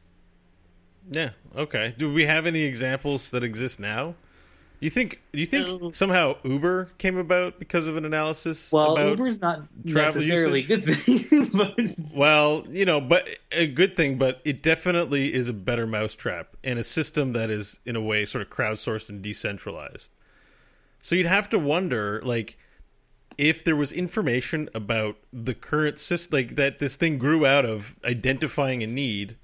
[1.09, 1.31] yeah.
[1.55, 1.93] Okay.
[1.97, 4.15] Do we have any examples that exist now?
[4.81, 5.21] You think?
[5.31, 8.71] You think um, somehow Uber came about because of an analysis?
[8.71, 10.87] Well, Uber's not necessarily usage?
[10.87, 11.49] a good thing.
[11.53, 11.79] but...
[12.17, 16.79] Well, you know, but a good thing, but it definitely is a better mousetrap and
[16.79, 20.09] a system that is, in a way, sort of crowdsourced and decentralized.
[20.99, 22.57] So you'd have to wonder, like,
[23.37, 27.95] if there was information about the current system, like that this thing grew out of
[28.03, 29.37] identifying a need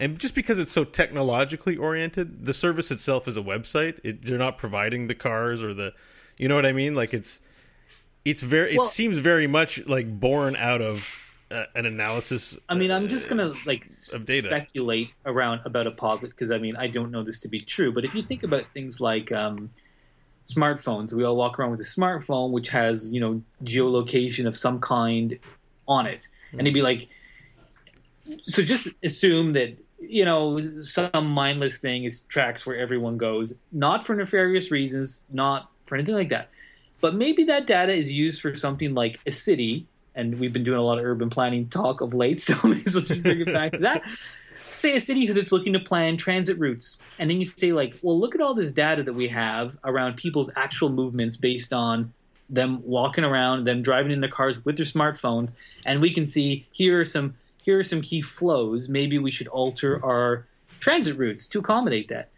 [0.00, 3.98] and just because it's so technologically oriented, the service itself is a website.
[4.02, 5.92] It, they're not providing the cars or the,
[6.36, 6.94] you know what I mean?
[6.94, 7.40] Like it's,
[8.24, 8.76] it's very.
[8.76, 11.08] Well, it seems very much like born out of
[11.50, 12.58] uh, an analysis.
[12.68, 14.48] I mean, I'm just uh, gonna like of data.
[14.48, 17.92] speculate around about a posit because I mean I don't know this to be true,
[17.92, 19.70] but if you think about things like um,
[20.48, 24.80] smartphones, we all walk around with a smartphone which has you know geolocation of some
[24.80, 25.38] kind
[25.86, 27.08] on it, and it'd be like,
[28.44, 29.76] so just assume that
[30.08, 35.70] you know some mindless thing is tracks where everyone goes, not for nefarious reasons, not
[35.84, 36.50] for anything like that,
[37.00, 40.78] but maybe that data is used for something like a city and we've been doing
[40.78, 43.52] a lot of urban planning talk of late, so may as well just bring it
[43.52, 44.02] back to that.
[44.74, 48.18] Say a city that's looking to plan transit routes, and then you say like, well,
[48.18, 52.12] look at all this data that we have around people's actual movements based on
[52.50, 55.54] them walking around, them driving in their cars with their smartphones,
[55.86, 58.88] and we can see here are some here are some key flows.
[58.88, 60.46] Maybe we should alter our
[60.80, 62.30] transit routes to accommodate that.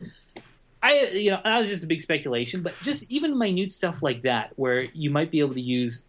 [0.82, 4.22] I, you know, that was just a big speculation, but just even minute stuff like
[4.22, 6.04] that, where you might be able to use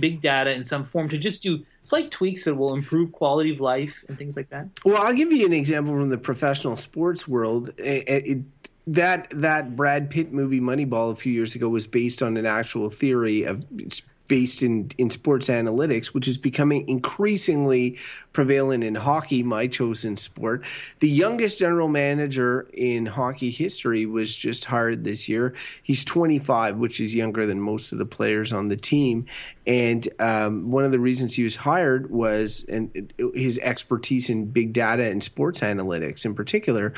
[0.00, 3.60] big data in some form to just do slight tweaks that will improve quality of
[3.60, 4.68] life and things like that?
[4.84, 7.74] Well, I'll give you an example from the professional sports world.
[7.76, 8.38] It, it,
[8.86, 12.88] that that Brad Pitt movie Moneyball a few years ago was based on an actual
[12.88, 13.64] theory of
[14.26, 17.98] based in in sports analytics, which is becoming increasingly
[18.32, 20.62] prevalent in hockey, my chosen sport.
[21.00, 25.54] The youngest general manager in hockey history was just hired this year.
[25.82, 29.26] He's 25, which is younger than most of the players on the team.
[29.66, 34.72] And um, one of the reasons he was hired was and his expertise in big
[34.72, 36.92] data and sports analytics in particular.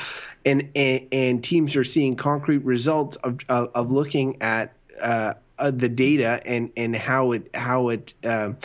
[0.45, 4.73] And and, and teams are seeing concrete results of of, of looking at.
[5.01, 8.57] Uh, uh, the data and and how it how it um,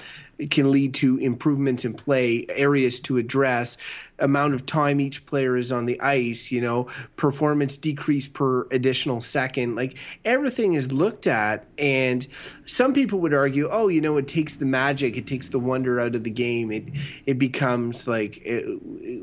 [0.49, 3.77] can lead to improvements in play, areas to address,
[4.21, 9.19] amount of time each player is on the ice, you know, performance decrease per additional
[9.19, 9.75] second.
[9.75, 11.65] Like everything is looked at.
[11.77, 12.25] And
[12.65, 15.99] some people would argue, oh, you know, it takes the magic, it takes the wonder
[15.99, 16.71] out of the game.
[16.71, 16.89] It,
[17.25, 18.61] it becomes like uh,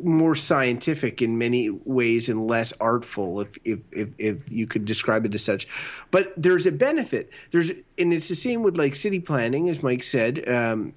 [0.02, 5.24] more scientific in many ways and less artful, if, if, if, if you could describe
[5.24, 5.68] it as such.
[6.10, 7.30] But there's a benefit.
[7.60, 10.48] And it's the same with like city planning, as Mike said.
[10.48, 10.94] Um,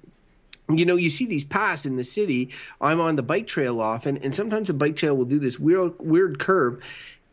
[0.68, 2.50] you know, you see these paths in the city.
[2.80, 5.94] I'm on the bike trail often, and sometimes the bike trail will do this weird,
[5.98, 6.80] weird curve,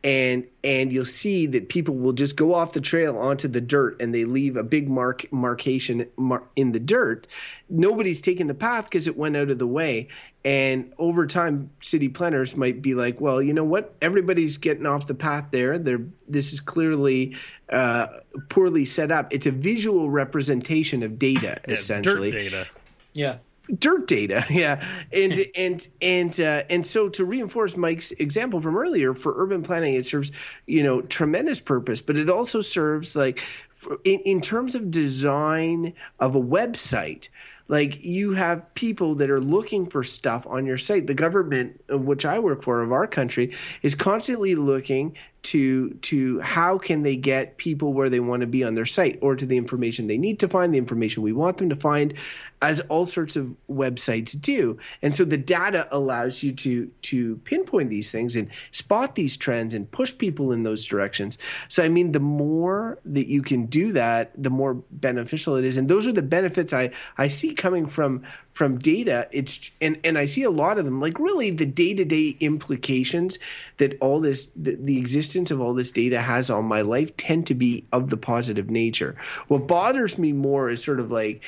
[0.04, 4.02] and and you'll see that people will just go off the trail onto the dirt,
[4.02, 7.28] and they leave a big mark markation mar- in the dirt.
[7.70, 10.08] Nobody's taking the path because it went out of the way.
[10.45, 13.93] And over time, city planners might be like, "Well, you know what?
[14.02, 15.78] Everybody's getting off the path there.
[15.78, 17.36] They're, this is clearly
[17.69, 18.08] uh,
[18.47, 19.34] poorly set up.
[19.34, 22.67] It's a visual representation of data, Yeah, essentially." dirt data.
[23.13, 23.38] Yeah.
[23.80, 29.13] dirt data yeah and and and uh, and so to reinforce mike's example from earlier
[29.13, 30.32] for urban planning it serves
[30.65, 35.93] you know tremendous purpose but it also serves like for, in, in terms of design
[36.19, 37.30] of a website
[37.69, 41.08] like you have people that are looking for stuff on your site.
[41.08, 46.39] The government uh, which i work for of our country is constantly looking to to
[46.41, 49.45] how can they get people where they want to be on their site or to
[49.45, 52.13] the information they need to find the information we want them to find
[52.62, 54.78] as all sorts of websites do.
[55.02, 59.73] And so the data allows you to to pinpoint these things and spot these trends
[59.73, 61.38] and push people in those directions.
[61.69, 65.78] So i mean the more that you can do that the more beneficial it is.
[65.78, 68.23] And those are the benefits i i see coming from
[68.54, 69.30] from data.
[69.32, 73.39] It's and and i see a lot of them like really the day-to-day implications
[73.78, 74.97] that all this the, the
[75.30, 78.70] existence of all this data has on my life tend to be of the positive
[78.70, 79.15] nature.
[79.48, 81.44] What bothers me more is sort of like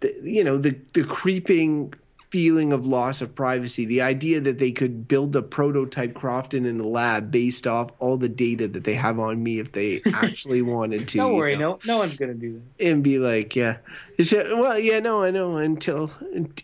[0.00, 1.92] the, you know the the creeping
[2.30, 6.78] feeling of loss of privacy the idea that they could build a prototype crofton in
[6.78, 10.60] a lab based off all the data that they have on me if they actually
[10.60, 11.78] wanted to Don't you worry, know?
[11.84, 12.84] no no one's gonna do that.
[12.86, 13.78] and be like, yeah,
[14.18, 15.56] well, yeah, no, I know.
[15.58, 16.10] Until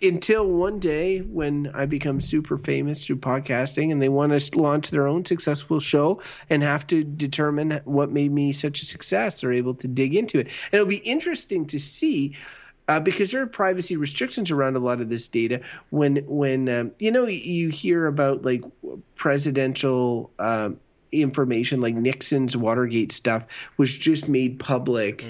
[0.03, 4.91] until one day when I become super famous through podcasting, and they want to launch
[4.91, 9.53] their own successful show and have to determine what made me such a success, they're
[9.53, 12.37] able to dig into it, and it'll be interesting to see.
[12.87, 15.61] Uh, because there are privacy restrictions around a lot of this data.
[15.91, 18.63] When when um, you know you hear about like
[19.15, 20.79] presidential um,
[21.11, 23.45] information, like Nixon's Watergate stuff
[23.79, 25.27] was just made public.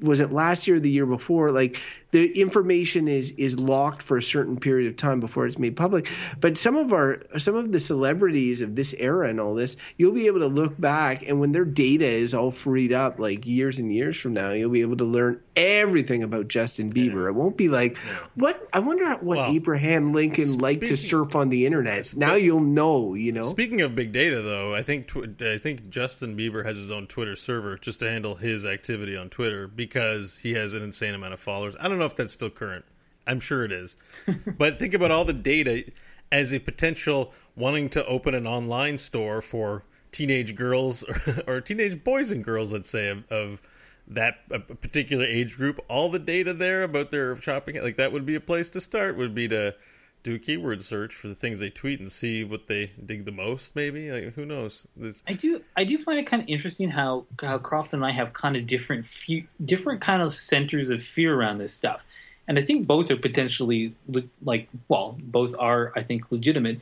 [0.00, 1.50] Was it last year or the year before?
[1.52, 1.80] Like
[2.12, 6.08] the information is is locked for a certain period of time before it's made public.
[6.40, 10.12] But some of our some of the celebrities of this era and all this, you'll
[10.12, 13.78] be able to look back and when their data is all freed up, like years
[13.78, 17.28] and years from now, you'll be able to learn everything about Justin Bieber.
[17.28, 17.96] It won't be like
[18.34, 22.14] what I wonder what Well, Abraham Lincoln liked to surf on the internet.
[22.14, 23.42] Now you'll know, you know.
[23.42, 27.06] Speaking of big data, though, I think tw- I think Justin Bieber has his own
[27.06, 31.32] Twitter server just to handle his activity on Twitter because he has an insane amount
[31.32, 31.74] of followers.
[31.80, 32.84] I don't know if that's still current.
[33.26, 33.96] I'm sure it is.
[34.58, 35.84] but think about all the data
[36.30, 42.02] as a potential wanting to open an online store for teenage girls or, or teenage
[42.02, 43.60] boys and girls, let's say, of, of
[44.08, 45.80] that a particular age group.
[45.88, 49.16] All the data there about their shopping, like that would be a place to start.
[49.16, 49.74] Would be to
[50.22, 53.32] do a keyword search for the things they tweet and see what they dig the
[53.32, 53.74] most.
[53.74, 54.86] Maybe like, who knows?
[54.96, 55.22] This...
[55.26, 55.62] I do.
[55.76, 58.66] I do find it kind of interesting how how Croft and I have kind of
[58.66, 62.06] different few, different kind of centers of fear around this stuff,
[62.46, 63.94] and I think both are potentially
[64.42, 66.80] like well, both are I think legitimate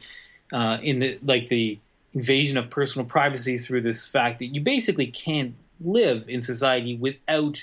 [0.52, 1.78] uh, in the like the
[2.12, 7.62] invasion of personal privacy through this fact that you basically can't live in society without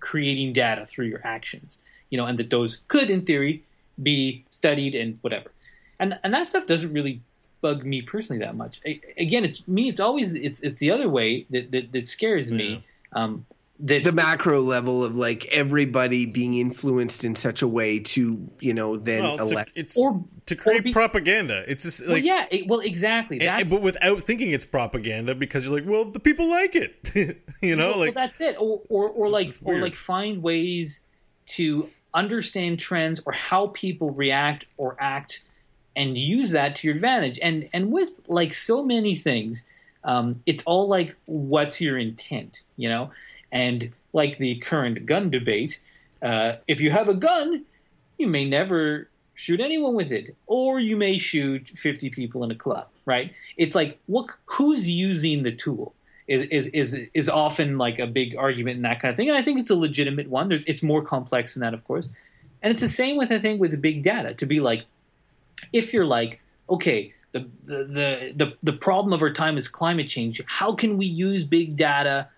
[0.00, 1.80] creating data through your actions.
[2.10, 3.64] You know, and that those could, in theory,
[4.00, 5.50] be studied and whatever.
[5.98, 7.20] And and that stuff doesn't really
[7.60, 8.80] bug me personally that much.
[8.86, 9.88] I, again, it's me.
[9.88, 12.56] It's always it's, it's the other way that that, that scares yeah.
[12.56, 12.84] me.
[13.12, 13.46] Um,
[13.78, 18.72] that the macro level of like everybody being influenced in such a way to you
[18.72, 22.08] know then well, elect to, it's or to create or be, propaganda it's just like
[22.08, 26.06] well, yeah it, well exactly and, but without thinking it's propaganda because you're like well
[26.06, 27.12] the people like it
[27.60, 31.00] you know well, like well, that's it or or, or like or like find ways
[31.46, 31.86] to
[32.16, 35.42] understand trends or how people react or act
[35.94, 37.38] and use that to your advantage.
[37.40, 39.66] And and with like so many things
[40.02, 43.10] um, it's all like what's your intent you know?
[43.52, 45.78] And like the current gun debate
[46.22, 47.64] uh, if you have a gun
[48.18, 52.54] you may never shoot anyone with it or you may shoot 50 people in a
[52.54, 53.32] club right?
[53.56, 55.94] It's like what who's using the tool
[56.26, 59.28] is is is often like a big argument and that kind of thing.
[59.28, 60.48] And I think it's a legitimate one.
[60.48, 62.08] There's, it's more complex than that, of course.
[62.62, 64.84] And it's the same with I think with big data to be like,
[65.72, 70.40] if you're like, okay, the the the the problem of our time is climate change.
[70.46, 72.28] How can we use big data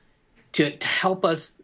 [0.53, 1.59] to to help us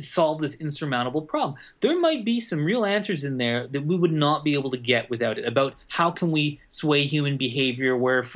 [0.00, 1.58] solve this insurmountable problem.
[1.80, 4.76] There might be some real answers in there that we would not be able to
[4.76, 7.92] get without it about how can we sway human behavior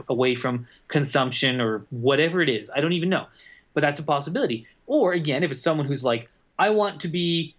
[0.08, 2.70] away from consumption or whatever it is.
[2.74, 3.26] I don't even know.
[3.74, 4.66] But that's a possibility.
[4.86, 6.28] Or again, if it's someone who's like,
[6.58, 7.54] I want to be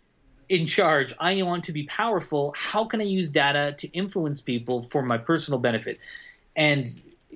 [0.49, 4.81] in charge, I want to be powerful, how can I use data to influence people
[4.81, 5.99] for my personal benefit?
[6.55, 6.89] And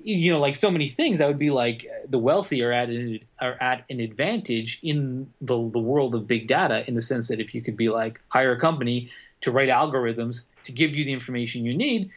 [0.04, 3.20] you know, like so many things, I would be like the wealthy are at an,
[3.40, 7.40] are at an advantage in the the world of big data in the sense that
[7.40, 9.10] if you could be like hire a company
[9.42, 12.10] to write algorithms to give you the information you need,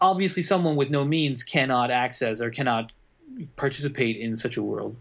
[0.00, 2.92] obviously someone with no means cannot access or cannot
[3.56, 4.96] participate in such a world.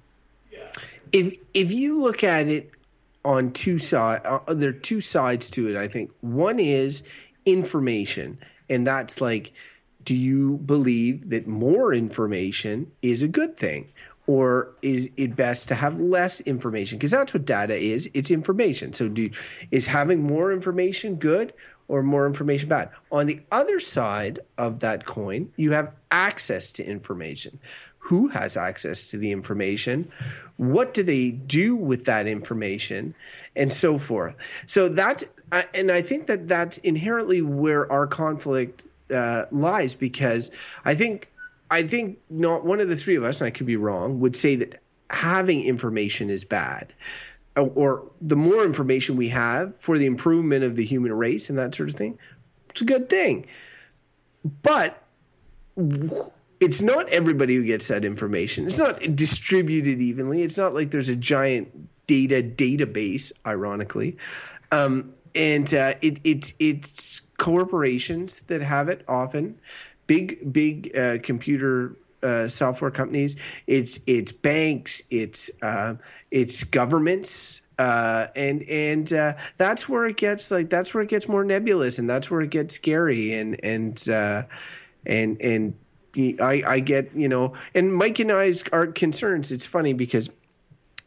[1.12, 2.72] If if you look at it
[3.24, 5.78] on two sides, uh, there are two sides to it.
[5.78, 7.04] I think one is
[7.46, 8.38] information,
[8.70, 9.54] and that's like
[10.08, 13.92] do you believe that more information is a good thing?
[14.26, 16.98] Or is it best to have less information?
[16.98, 18.10] Because that's what data is.
[18.14, 18.94] It's information.
[18.94, 19.30] So do
[19.70, 21.52] is having more information good
[21.90, 22.90] or more information bad?
[23.12, 27.60] On the other side of that coin, you have access to information.
[28.00, 30.10] Who has access to the information?
[30.56, 33.14] What do they do with that information?
[33.58, 34.36] And so forth.
[34.68, 40.52] So that, uh, and I think that that's inherently where our conflict uh, lies because
[40.86, 41.32] I think
[41.70, 44.36] I think not one of the three of us, and I could be wrong, would
[44.36, 46.94] say that having information is bad,
[47.56, 51.76] or the more information we have for the improvement of the human race and that
[51.76, 52.18] sort of thing,
[52.70, 53.46] it's a good thing.
[54.62, 55.04] But
[56.60, 58.66] it's not everybody who gets that information.
[58.66, 60.44] It's not distributed evenly.
[60.44, 64.18] It's not like there's a giant data database, ironically.
[64.72, 69.60] Um, and uh, it, it, it's corporations that have it often,
[70.08, 73.36] big big uh, computer uh, software companies.
[73.68, 75.04] It's it's banks.
[75.10, 75.96] It's uh,
[76.32, 77.62] it's governments.
[77.80, 82.00] Uh, and and uh, that's where it gets like that's where it gets more nebulous,
[82.00, 84.04] and that's where it gets scary, and and
[85.06, 85.74] and and
[86.42, 89.52] I I get you know, and Mike and I's are concerns.
[89.52, 90.32] It's funny because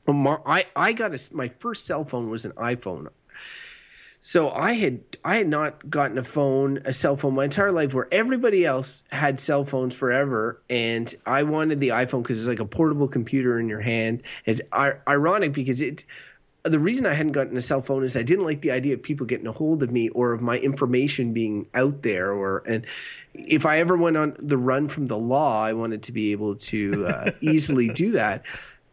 [0.07, 3.09] I I got a, my first cell phone was an iPhone.
[4.23, 7.95] So I had I had not gotten a phone, a cell phone my entire life
[7.95, 12.61] where everybody else had cell phones forever and I wanted the iPhone cuz it's like
[12.61, 14.23] a portable computer in your hand.
[14.45, 14.61] It's
[15.09, 16.05] ironic because it
[16.63, 19.03] the reason I hadn't gotten a cell phone is I didn't like the idea of
[19.03, 22.87] people getting a hold of me or of my information being out there or and
[23.35, 26.57] if I ever went on the run from the law, I wanted to be able
[26.57, 28.43] to uh, easily do that.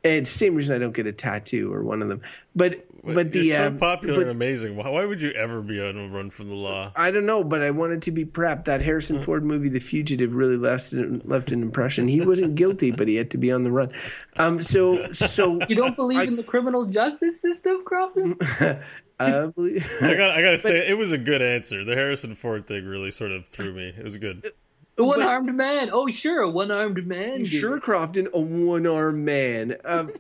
[0.04, 2.22] And it's the same reason I don't get a tattoo or one of them.
[2.56, 4.76] But but the so um, popular but, and amazing.
[4.76, 6.92] Why would you ever be on a run from the law?
[6.96, 8.66] I don't know, but I wanted to be prepped.
[8.66, 12.08] That Harrison Ford movie, The Fugitive, really left left an impression.
[12.08, 13.92] He wasn't guilty, but he had to be on the run.
[14.38, 18.38] Um, so so you don't believe I, in the criminal justice system, Crofton?
[19.20, 19.90] I believe.
[20.02, 21.84] I got I gotta say it was a good answer.
[21.84, 23.94] The Harrison Ford thing really sort of threw me.
[23.98, 24.52] It was good.
[25.00, 25.90] A one armed man.
[25.94, 27.40] Oh, sure, a one armed man.
[27.40, 27.48] dude.
[27.48, 30.12] sure Crofton a one armed man um,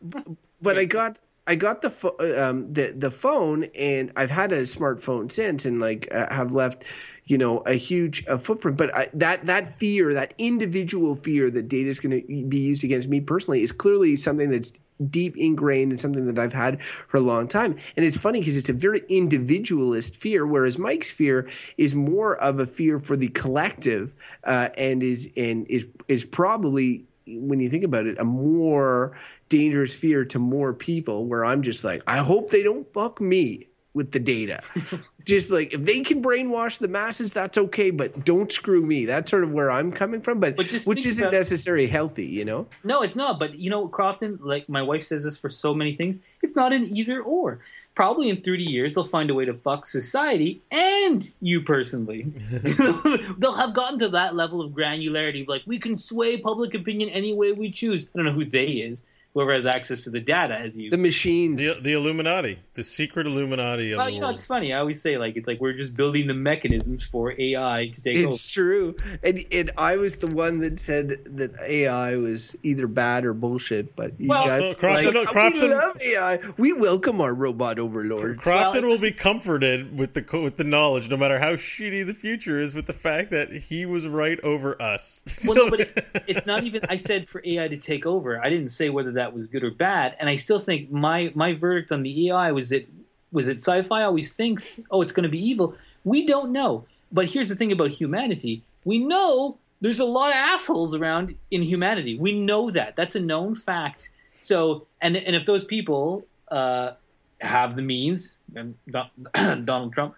[0.61, 4.61] but i got i got the pho- um, the the phone and i've had a
[4.63, 6.83] smartphone since and like uh, have left
[7.25, 11.67] you know a huge uh, footprint but I, that that fear that individual fear that
[11.67, 14.73] data is going to be used against me personally is clearly something that's
[15.09, 17.77] deep ingrained and something that I've had for a long time.
[17.95, 22.59] And it's funny because it's a very individualist fear, whereas Mike's fear is more of
[22.59, 27.83] a fear for the collective, uh, and is and is is probably when you think
[27.83, 29.17] about it a more
[29.49, 31.25] dangerous fear to more people.
[31.25, 34.61] Where I'm just like, I hope they don't fuck me with the data.
[35.25, 39.05] just like if they can brainwash the masses, that's okay, but don't screw me.
[39.05, 42.45] That's sort of where I'm coming from, but, But which isn't about- necessarily healthy, you
[42.45, 42.67] know.
[42.83, 43.39] No, it's not.
[43.39, 46.71] But you know, Crofton, like my wife says this for so many things, it's not
[46.73, 47.59] an either or.
[47.95, 52.27] Probably in 30 years, they'll find a way to fuck society and you personally.
[53.39, 57.09] they'll have gotten to that level of granularity of like, we can sway public opinion
[57.09, 58.03] any way we choose.
[58.05, 59.03] I don't know who they is.
[59.33, 60.89] Whoever has access to the data has you.
[60.89, 61.59] The machines.
[61.59, 64.35] The the Illuminati, the secret Illuminati of well, you know, world.
[64.37, 64.73] it's funny.
[64.73, 68.17] I always say, like, it's like we're just building the mechanisms for AI to take
[68.17, 68.27] over.
[68.29, 73.25] It's true, and and I was the one that said that AI was either bad
[73.25, 73.95] or bullshit.
[73.95, 76.39] But you Well, guys, So Crofton- like, no, we love AI.
[76.57, 78.41] We welcome our robot overlords.
[78.41, 82.15] Crofton Well, will be comforted with the with the knowledge, no matter how shitty the
[82.15, 85.21] future is, with the fact that he was right over us.
[85.45, 86.81] Well, no, but it, it's not even.
[86.89, 88.43] I said for AI to take over.
[88.43, 91.53] I didn't say whether that was good or bad, and I still think my my
[91.53, 92.87] verdict on the AI was that
[93.31, 95.75] was it sci-fi always thinks, oh, it's going to be evil.
[96.03, 96.85] We don't know.
[97.11, 101.61] But here's the thing about humanity: we know there's a lot of assholes around in
[101.61, 102.17] humanity.
[102.17, 102.95] We know that.
[102.95, 104.09] That's a known fact.
[104.39, 106.91] So, and and if those people uh,
[107.39, 109.11] have the means, and Don-
[109.65, 110.15] Donald Trump,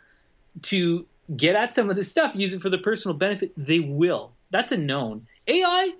[0.63, 1.05] to
[1.35, 4.31] get at some of this stuff, use it for their personal benefit, they will.
[4.51, 5.27] That's a known.
[5.47, 5.93] AI,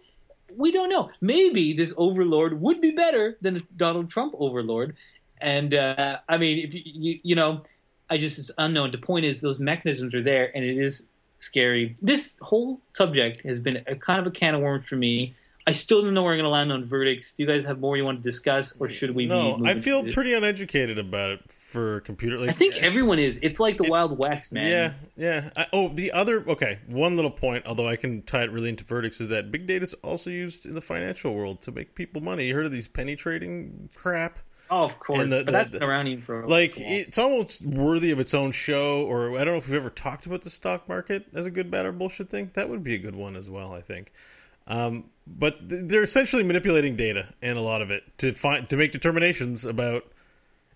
[0.55, 1.09] we don't know.
[1.21, 4.95] Maybe this overlord would be better than a Donald Trump overlord.
[5.41, 7.63] And uh, I mean, if you, you you know,
[8.09, 8.91] I just it's unknown.
[8.91, 11.07] The point is, those mechanisms are there, and it is
[11.39, 11.95] scary.
[12.01, 15.33] This whole subject has been a kind of a can of worms for me.
[15.67, 17.33] I still don't know where we're going to land on verdicts.
[17.33, 19.27] Do you guys have more you want to discuss, or should we?
[19.27, 22.39] no, be I feel pretty uneducated about it for computer.
[22.39, 23.39] Like, I think everyone is.
[23.43, 24.95] It's like the Wild West, man.
[25.15, 25.49] Yeah, yeah.
[25.55, 26.79] I, oh, the other okay.
[26.87, 29.83] One little point, although I can tie it really into verdicts, is that big data
[29.83, 32.47] is also used in the financial world to make people money.
[32.47, 34.39] You heard of these penny trading crap?
[34.71, 35.21] Oh, of course.
[35.23, 38.11] And the- but the- that's the- been around even for a Like it's almost worthy
[38.11, 39.03] of its own show.
[39.03, 41.69] Or I don't know if we've ever talked about the stock market as a good,
[41.69, 42.49] bad, or bullshit thing.
[42.53, 43.73] That would be a good one as well.
[43.73, 44.11] I think.
[44.67, 48.91] Um, but they're essentially manipulating data and a lot of it to find to make
[48.91, 50.03] determinations about.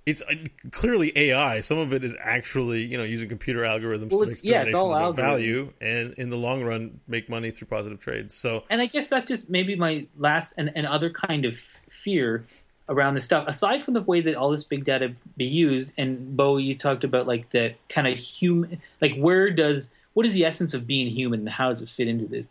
[0.06, 0.36] It's uh,
[0.72, 1.62] clearly AI.
[1.62, 4.74] Some of it is actually, you know, using computer algorithms Well, to make yeah, it's
[4.74, 8.34] all about value, and in the long run, make money through positive trades.
[8.34, 12.44] So, and I guess that's just maybe my last and, and other kind of fear
[12.90, 13.48] around this stuff.
[13.48, 17.06] Aside from the way that all this big data be used, and Beau, you talked
[17.06, 21.10] about like the kind of human, like where does what is the essence of being
[21.10, 22.50] human, and how does it fit into this?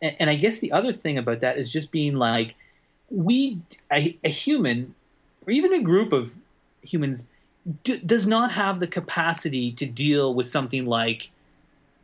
[0.00, 2.54] And, and I guess the other thing about that is just being like
[3.10, 3.58] we
[3.92, 4.94] a, a human
[5.46, 6.32] or even a group of
[6.82, 7.26] humans
[7.84, 11.30] does not have the capacity to deal with something like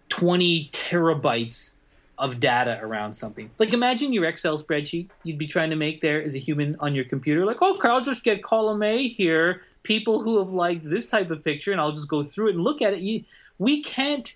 [0.08, 1.74] 20 terabytes
[2.18, 3.50] of data around something.
[3.58, 6.94] Like imagine your Excel spreadsheet you'd be trying to make there as a human on
[6.94, 7.44] your computer.
[7.44, 11.44] Like, oh, I'll just get column A here, people who have liked this type of
[11.44, 13.00] picture, and I'll just go through it and look at it.
[13.00, 13.24] You,
[13.58, 14.34] we can't.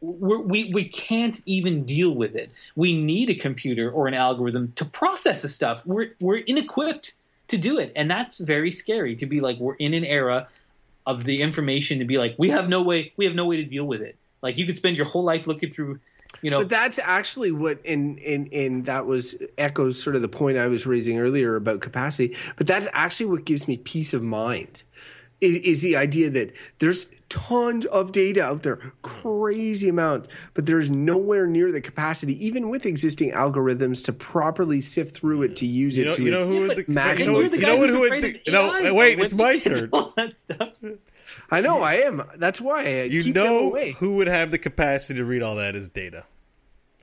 [0.00, 2.52] We we can't even deal with it.
[2.76, 5.86] We need a computer or an algorithm to process the stuff.
[5.86, 7.12] We're we're inequipped
[7.48, 9.16] to do it, and that's very scary.
[9.16, 10.48] To be like we're in an era
[11.06, 13.64] of the information to be like we have no way we have no way to
[13.64, 14.16] deal with it.
[14.42, 16.00] Like you could spend your whole life looking through,
[16.42, 20.28] you know, But that's actually what, and and and that was echoes sort of the
[20.28, 22.36] point I was raising earlier about capacity.
[22.56, 24.82] But that's actually what gives me peace of mind.
[25.40, 30.90] Is, is the idea that there's tons of data out there, crazy amounts, but there's
[30.90, 35.96] nowhere near the capacity, even with existing algorithms, to properly sift through it to use
[35.98, 37.76] you it to you know its who would, but- max- you know, you're you know
[37.76, 39.88] what who would think, no, wait, it's my turn.
[39.92, 40.70] All that stuff.
[41.50, 42.22] I know I am.
[42.36, 43.92] That's why I You keep know away.
[43.92, 46.24] who would have the capacity to read all that is Data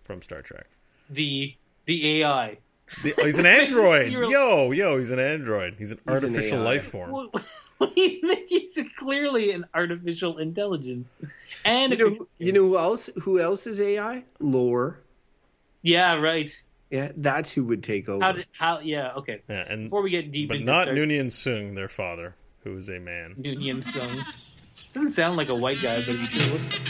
[0.03, 0.67] from Star Trek.
[1.09, 1.55] The
[1.85, 2.57] the AI.
[3.03, 4.11] The- oh, he's an android.
[4.11, 5.75] Yo, yo, he's an android.
[5.77, 6.63] He's an He's artificial AI.
[6.63, 7.11] life form.
[7.11, 7.33] What,
[7.77, 8.49] what do you think?
[8.49, 11.07] He's clearly an artificial intelligence.
[11.65, 13.09] And You know, who- you know who else?
[13.21, 14.23] Who else is AI?
[14.39, 14.99] Lore.
[15.81, 16.51] yeah, right.
[16.89, 18.21] Yeah, that's who would take over.
[18.23, 18.79] How did how?
[18.79, 19.41] Yeah, okay.
[19.47, 22.35] Yeah, and Before we get deep but into not Star- Noonien Soong, their father,
[22.65, 23.35] who is a man.
[23.39, 24.25] Noonien Soong.
[24.93, 26.81] Doesn't sound like a white guy, but he sure looks.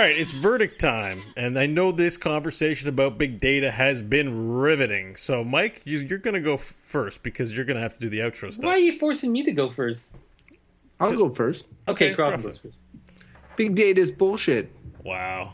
[0.00, 5.14] Right, it's verdict time, and I know this conversation about big data has been riveting.
[5.16, 8.08] So, Mike, you, you're going to go first because you're going to have to do
[8.08, 8.64] the outro stuff.
[8.64, 10.10] Why are you forcing me to go first?
[11.00, 11.66] I'll go first.
[11.86, 12.46] Okay, Okay, Crofton Crofton.
[12.46, 12.80] goes first.
[13.56, 14.72] Big data is bullshit.
[15.04, 15.52] Wow.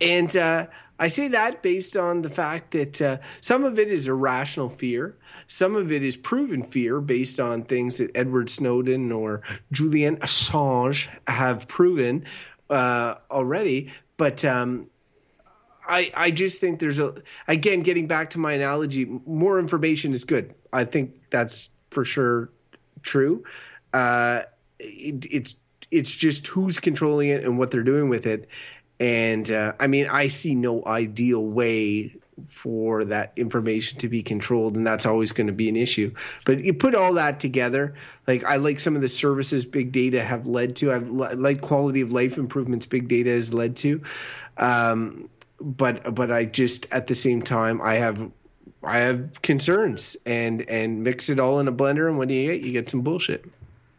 [0.00, 0.66] And uh,
[1.02, 5.16] I say that based on the fact that uh, some of it is irrational fear.
[5.48, 9.42] Some of it is proven fear based on things that Edward Snowden or
[9.72, 12.24] Julian Assange have proven
[12.70, 13.92] uh, already.
[14.16, 14.86] But um,
[15.88, 20.22] I, I just think there's a, again, getting back to my analogy, more information is
[20.22, 20.54] good.
[20.72, 22.52] I think that's for sure
[23.02, 23.42] true.
[23.92, 24.42] Uh,
[24.78, 25.56] it, it's
[25.90, 28.48] it's just who's controlling it and what they're doing with it.
[29.02, 32.14] And uh, I mean, I see no ideal way
[32.48, 36.14] for that information to be controlled, and that's always going to be an issue.
[36.44, 37.94] But you put all that together,
[38.28, 40.92] like I like some of the services big data have led to.
[40.92, 44.00] I've li- like quality of life improvements big data has led to.
[44.56, 45.28] Um,
[45.60, 48.30] but but I just at the same time I have
[48.84, 52.52] I have concerns and and mix it all in a blender, and what do you
[52.52, 52.64] get?
[52.64, 53.44] You get some bullshit.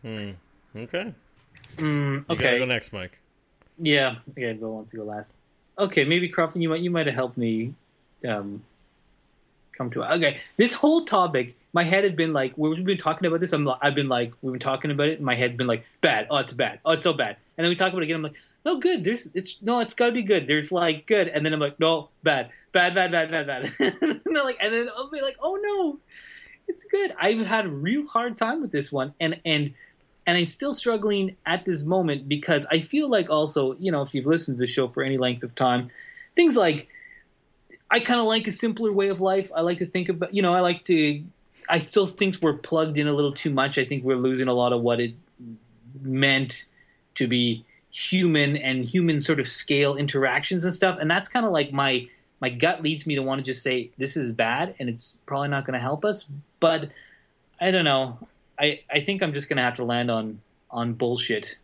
[0.05, 1.13] Okay.
[1.77, 2.59] Mm, You gotta okay.
[2.59, 3.19] go next, Mike.
[3.79, 5.33] Yeah, okay, Bill wants to go last.
[5.77, 7.73] Okay, maybe Crofton, you might you might have helped me
[8.27, 8.63] um,
[9.77, 10.41] come to okay.
[10.57, 13.53] This whole topic, my head had been like we've been talking about this.
[13.53, 15.17] I'm I've been like we've been talking about it.
[15.17, 16.27] And my head's been like bad.
[16.29, 16.79] Oh, it's bad.
[16.85, 17.37] Oh, it's so bad.
[17.57, 18.17] And then we talk about it again.
[18.17, 19.03] I'm like, no, good.
[19.03, 20.47] There's it's no, it's got to be good.
[20.47, 21.27] There's like good.
[21.27, 23.73] And then I'm like, no, bad, bad, bad, bad, bad, bad.
[24.25, 25.99] and like, and then I'll be like, oh no,
[26.67, 27.13] it's good.
[27.19, 29.73] I've had a real hard time with this one, and and
[30.25, 34.13] and I'm still struggling at this moment because I feel like also, you know, if
[34.13, 35.91] you've listened to the show for any length of time,
[36.35, 36.87] things like
[37.91, 39.51] I kind of like a simpler way of life.
[39.55, 41.23] I like to think about, you know, I like to.
[41.69, 43.77] I still think we're plugged in a little too much.
[43.77, 45.13] I think we're losing a lot of what it
[46.01, 46.65] meant
[47.15, 50.97] to be human and human sort of scale interactions and stuff.
[50.99, 52.07] And that's kind of like my
[52.39, 55.49] my gut leads me to want to just say this is bad and it's probably
[55.49, 56.25] not going to help us.
[56.59, 56.89] But
[57.61, 58.17] I don't know.
[58.59, 61.57] I I think I'm just going to have to land on on bullshit.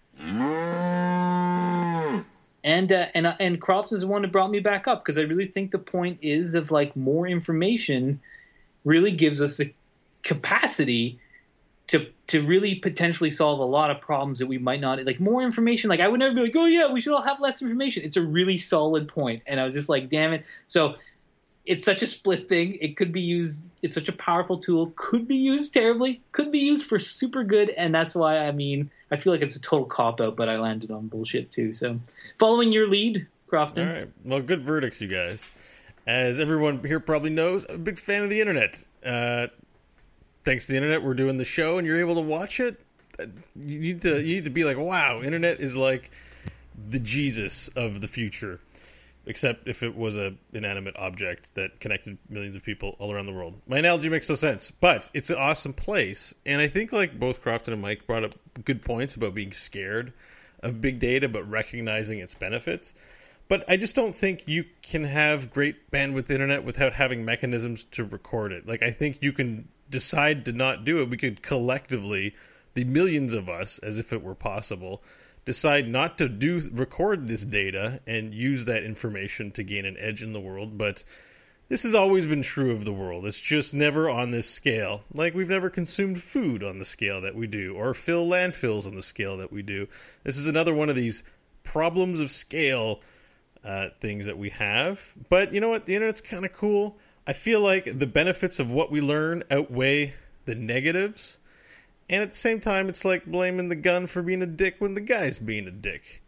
[2.64, 5.22] And uh, and uh, and Crofton's the one that brought me back up because I
[5.22, 8.20] really think the point is of like more information
[8.84, 9.74] really gives us the
[10.24, 11.20] capacity
[11.88, 15.42] to to really potentially solve a lot of problems that we might not like more
[15.42, 15.90] information.
[15.90, 18.04] Like i would never be like oh yeah we should all have less information.
[18.04, 20.46] It's a really solid point and i was just like damn it.
[20.68, 20.96] So
[21.66, 25.28] it's such a split thing it could be used it's such a powerful tool could
[25.28, 29.16] be used terribly could be used for super good and that's why i mean i
[29.16, 32.00] feel like it's a total cop out but i landed on bullshit too so
[32.38, 34.10] following your lead crofton All right.
[34.24, 35.46] Well, good verdicts, you guys.
[36.08, 38.84] As everyone here probably knows, I'm a big fan of the internet.
[39.06, 39.48] Uh,
[40.44, 42.80] thanks to the internet, we're doing the show, and you're able to watch it.
[43.20, 43.26] Uh,
[43.60, 46.10] You need to you need to be like, wow, internet is like
[46.90, 48.60] the Jesus of the future.
[49.30, 53.32] Except if it was a inanimate object that connected millions of people all around the
[53.32, 53.62] world.
[53.68, 57.44] My analogy makes no sense, but it's an awesome place, and I think like both
[57.44, 58.34] Crofton and Mike brought up
[58.66, 60.14] good points about being scared
[60.64, 62.96] of big data, but recognizing its benefits.
[63.48, 68.06] But I just don't think you can have great bandwidth internet without having mechanisms to
[68.06, 68.68] record it.
[68.68, 71.10] Like I think you can decide to not do it.
[71.12, 72.36] We could collectively,
[72.74, 75.04] the millions of us, as if it were possible,
[75.50, 80.22] decide not to do record this data and use that information to gain an edge
[80.22, 80.78] in the world.
[80.78, 81.04] But
[81.70, 83.26] this has always been true of the world.
[83.26, 85.02] It's just never on this scale.
[85.12, 88.94] Like we've never consumed food on the scale that we do, or fill landfills on
[88.94, 89.88] the scale that we do.
[90.24, 91.24] This is another one of these
[91.64, 93.00] problems of scale
[93.64, 95.02] uh, things that we have.
[95.30, 95.88] But you know what?
[95.88, 97.00] The internet's kind of cool.
[97.26, 100.14] I feel like the benefits of what we learn outweigh
[100.46, 101.40] the negatives.
[102.10, 104.96] And at the same time, it's like blaming the gun for being a dick when
[104.96, 106.24] the guy's being a dick.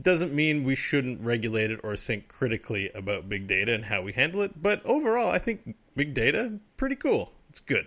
[0.00, 4.12] Doesn't mean we shouldn't regulate it or think critically about big data and how we
[4.12, 4.62] handle it.
[4.62, 7.32] But overall, I think big data pretty cool.
[7.50, 7.86] It's good.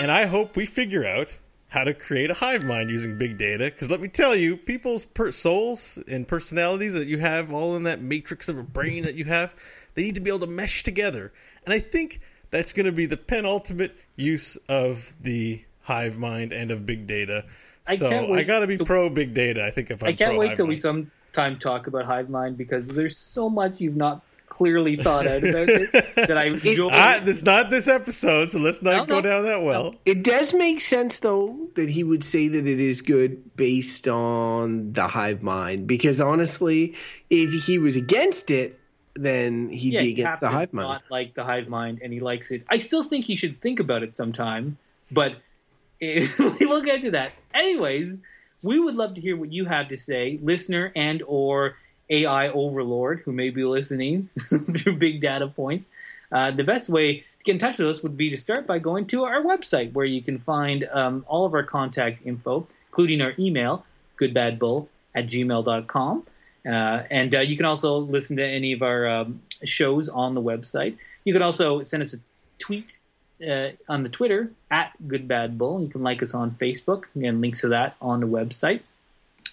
[0.00, 3.70] And I hope we figure out how to create a hive mind using big data.
[3.70, 7.84] Because let me tell you, people's per- souls and personalities that you have all in
[7.84, 9.54] that matrix of a brain that you have,
[9.94, 11.32] they need to be able to mesh together.
[11.64, 12.20] And I think
[12.52, 17.44] that's going to be the penultimate use of the hive mind and of big data.
[17.88, 19.64] I so can't I got to be to- pro big data.
[19.64, 22.30] I think if I'm I can't pro wait hive till we sometime talk about hive
[22.30, 26.90] mind because there's so much you've not clearly thought out about this that I enjoy.
[26.92, 29.22] It's not this episode, so let's not No, go no.
[29.22, 29.94] down that well.
[30.04, 34.92] It does make sense, though, that he would say that it is good based on
[34.92, 35.86] the hive mind.
[35.86, 36.94] Because honestly,
[37.30, 38.78] if he was against it,
[39.14, 40.88] then he'd be against the hive mind.
[40.88, 42.64] Not like the hive mind, and he likes it.
[42.68, 44.78] I still think he should think about it sometime,
[45.10, 45.36] but
[46.02, 47.32] eh, we'll get to that.
[47.54, 48.16] Anyways,
[48.62, 51.76] we would love to hear what you have to say, listener and or
[52.08, 54.28] AI overlord who may be listening
[54.76, 55.88] through big data points.
[56.30, 58.78] Uh, the best way to get in touch with us would be to start by
[58.78, 63.20] going to our website where you can find um, all of our contact info, including
[63.20, 63.84] our email,
[64.20, 66.24] goodbadbull at gmail.com.
[66.66, 70.42] Uh, and uh, you can also listen to any of our um, shows on the
[70.42, 70.96] website.
[71.24, 72.18] You can also send us a
[72.58, 72.98] tweet
[73.46, 75.82] uh, on the Twitter at goodbadbull.
[75.82, 77.04] You can like us on Facebook.
[77.16, 78.80] Again, links to that on the website.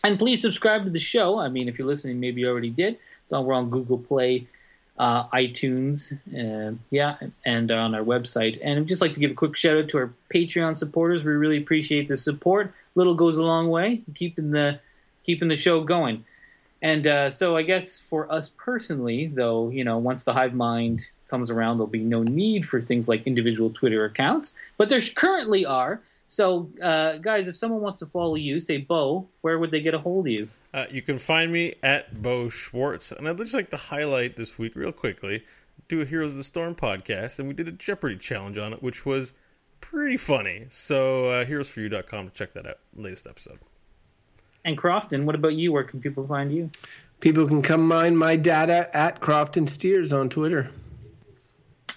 [0.04, 1.40] And please subscribe to the show.
[1.40, 2.98] I mean, if you're listening, maybe you already did.
[3.26, 4.48] So we're on Google Play,
[4.98, 6.18] uh, iTunes,
[6.90, 8.60] yeah, and on our website.
[8.64, 11.24] And I'd just like to give a quick shout out to our Patreon supporters.
[11.24, 12.74] We really appreciate the support.
[12.96, 14.80] Little goes a long way, keeping the
[15.26, 16.26] keeping the show going.
[16.82, 21.06] And uh, so I guess for us personally, though, you know, once the hive mind
[21.28, 24.56] comes around, there'll be no need for things like individual Twitter accounts.
[24.78, 26.02] But there currently are.
[26.28, 29.96] So, uh, guys, if someone wants to follow you, say Beau, where would they get
[29.96, 30.48] a hold of you?
[30.74, 34.58] Uh, you can find me at Beau Schwartz, and I'd just like to highlight this
[34.58, 35.44] week real quickly.
[35.88, 38.84] Do a Heroes of the Storm podcast, and we did a Jeopardy challenge on it,
[38.84, 39.34] which was
[39.82, 40.68] pretty funny.
[40.70, 42.78] So, uh, heroesforyou.com to check that out.
[42.96, 43.58] Latest episode.
[44.66, 45.72] And Crofton, what about you?
[45.72, 46.70] Where can people find you?
[47.20, 50.70] People can come mine my data at Crofton Steers on Twitter.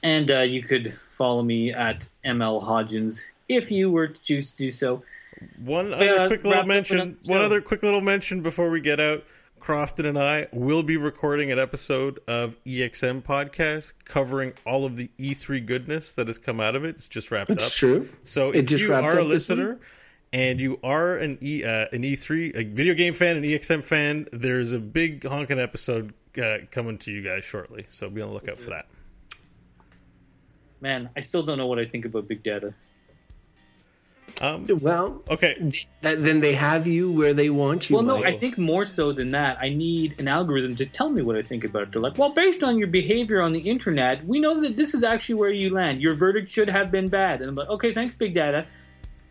[0.03, 4.57] And uh, you could follow me at ML Hodgins if you were to choose to
[4.57, 5.03] do so.
[5.65, 7.01] One uh, other quick little mention.
[7.01, 9.25] another One other quick little mention before we get out.
[9.61, 15.09] Crofton and I will be recording an episode of EXM podcast covering all of the
[15.21, 16.97] E3 goodness that has come out of it.
[16.97, 17.73] It's just wrapped It's up.
[17.73, 18.09] true.
[18.25, 19.79] So It if just you wrapped are a up this listener
[20.33, 24.29] and you are an E uh, an E3 a video game fan, an EXM fan,
[24.33, 27.87] there's a big honking episode uh, coming to you guys shortly.
[27.89, 28.87] So be on the lookout for that.
[30.81, 32.75] Man, I still don't know what I think about big data.
[34.41, 37.97] Um, Well, okay, that, then they have you where they want you.
[37.97, 38.27] Well, no, Mike.
[38.27, 41.43] I think more so than that, I need an algorithm to tell me what I
[41.43, 41.93] think about it.
[41.93, 45.05] They're like, well, based on your behavior on the internet, we know that this is
[45.05, 46.01] actually where you land.
[46.01, 47.41] Your verdict should have been bad.
[47.41, 48.67] And I'm like, okay, thanks, big data.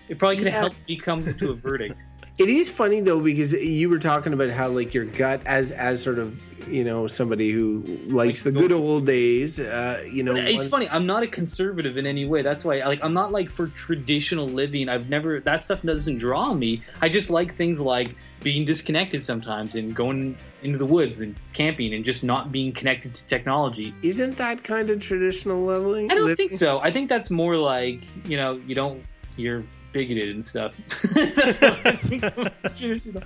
[0.09, 0.59] It probably could have Yeah.
[0.61, 2.03] helped me come to a verdict.
[2.37, 6.01] It is funny though because you were talking about how like your gut as as
[6.01, 9.59] sort of you know somebody who likes Like, the good old days.
[9.59, 10.89] Uh, you know, it's one- funny.
[10.89, 12.41] I'm not a conservative in any way.
[12.41, 14.89] That's why, like, I'm not like for traditional living.
[14.89, 16.81] I've never that stuff doesn't draw me.
[17.01, 21.93] I just like things like being disconnected sometimes and going into the woods and camping
[21.93, 23.93] and just not being connected to technology.
[24.01, 26.09] Isn't that kind of traditional leveling?
[26.09, 26.37] I don't living?
[26.49, 26.79] think so.
[26.79, 29.03] I think that's more like you know you don't
[29.41, 30.75] you're bigoted and stuff.
[31.13, 33.23] That's what I think of traditional.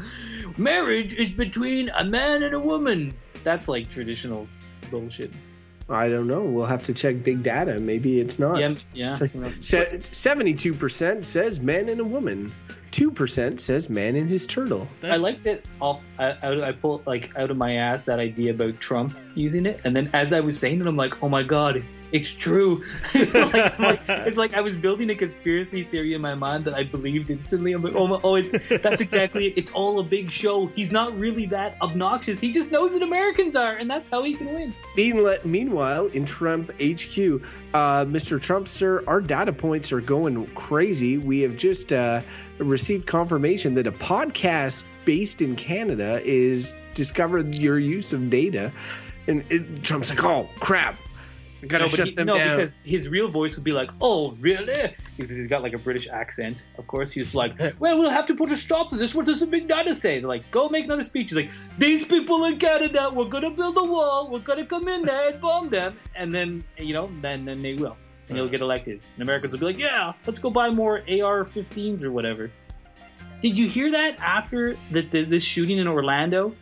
[0.57, 3.13] Marriage is between a man and a woman.
[3.43, 4.47] That's like traditional
[4.89, 5.31] bullshit.
[5.87, 6.41] I don't know.
[6.41, 7.79] We'll have to check big data.
[7.79, 8.59] Maybe it's not.
[8.59, 9.13] Yeah, yeah.
[9.59, 12.51] Seventy-two percent says man and a woman.
[12.89, 14.87] Two percent says man and his turtle.
[15.03, 16.01] I like that off.
[16.17, 19.79] I, I, I pull like out of my ass that idea about Trump using it,
[19.83, 22.83] and then as I was saying it, I'm like, oh my god, it's true.
[23.13, 26.83] like, like- it's like I was building a conspiracy theory in my mind that I
[26.83, 27.73] believed instantly.
[27.73, 28.51] I'm like, oh, my, oh, it's
[28.81, 29.53] that's exactly it.
[29.57, 30.67] It's all a big show.
[30.67, 32.39] He's not really that obnoxious.
[32.39, 34.73] He just knows that Americans are, and that's how he can win.
[35.45, 37.41] Meanwhile, in Trump HQ,
[37.73, 38.41] uh, Mr.
[38.41, 41.17] Trump, sir, our data points are going crazy.
[41.17, 42.21] We have just uh,
[42.59, 48.71] received confirmation that a podcast based in Canada is discovered your use of data,
[49.27, 50.97] and it, Trump's like, "Oh crap,
[51.63, 53.89] I gotta No, shut he- them no, down." because his real voice would be like,
[54.01, 56.63] "Oh, really?" Because he's got like a British accent.
[56.77, 59.15] Of course, he's like, "Well, we'll have to put a stop to this.
[59.15, 62.05] What does the big data say?" They're like, "Go make another speech." He's like, "These
[62.05, 64.29] people in Canada, we're gonna build a wall.
[64.29, 67.73] We're gonna come in there and bomb them, and then you know, then then they
[67.75, 67.95] will,
[68.27, 72.03] and he'll get elected." And Americans will be like, "Yeah, let's go buy more AR-15s
[72.03, 72.51] or whatever."
[73.41, 76.53] Did you hear that after the, the this shooting in Orlando?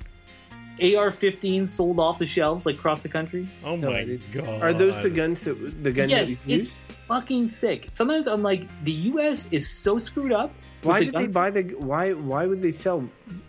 [0.81, 3.47] AR-15 sold off the shelves like across the country.
[3.63, 4.61] Oh No, my god!
[4.61, 5.53] Are those the guns that
[5.83, 6.79] the gun that Yes, he's it's used?
[7.07, 7.89] fucking sick.
[7.91, 9.47] Sometimes I'm like, the U.S.
[9.51, 10.51] is so screwed up.
[10.81, 11.63] Why the did they buy the?
[11.77, 13.07] Why why would they sell?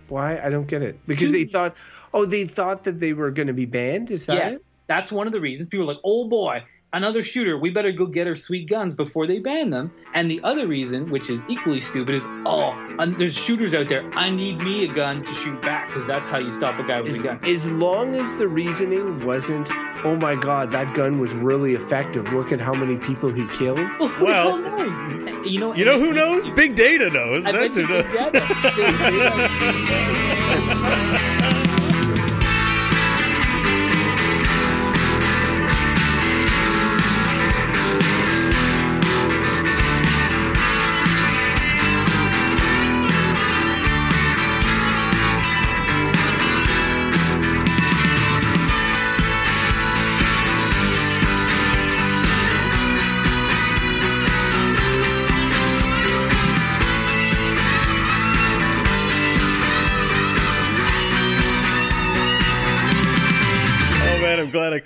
[0.08, 0.98] Why I don't get it.
[1.06, 1.74] Because they thought,
[2.12, 4.10] oh, they thought that they were going to be banned.
[4.10, 4.62] Is that Yes, it?
[4.86, 5.68] that's one of the reasons.
[5.68, 6.62] People are like, oh boy,
[6.94, 7.58] another shooter.
[7.58, 9.92] We better go get our sweet guns before they ban them.
[10.14, 14.08] And the other reason, which is equally stupid, is oh, um, there's shooters out there.
[14.14, 17.00] I need me a gun to shoot back because that's how you stop a guy
[17.02, 17.40] with As, a gun.
[17.44, 19.70] as long as the reasoning wasn't,
[20.04, 22.32] oh my god, that gun was really effective.
[22.32, 23.80] Look at how many people he killed.
[24.04, 25.46] Well, who Well, the knows?
[25.46, 26.46] You know, You know who knows?
[26.54, 27.44] Big data knows.
[27.44, 28.04] I That's bet who knows.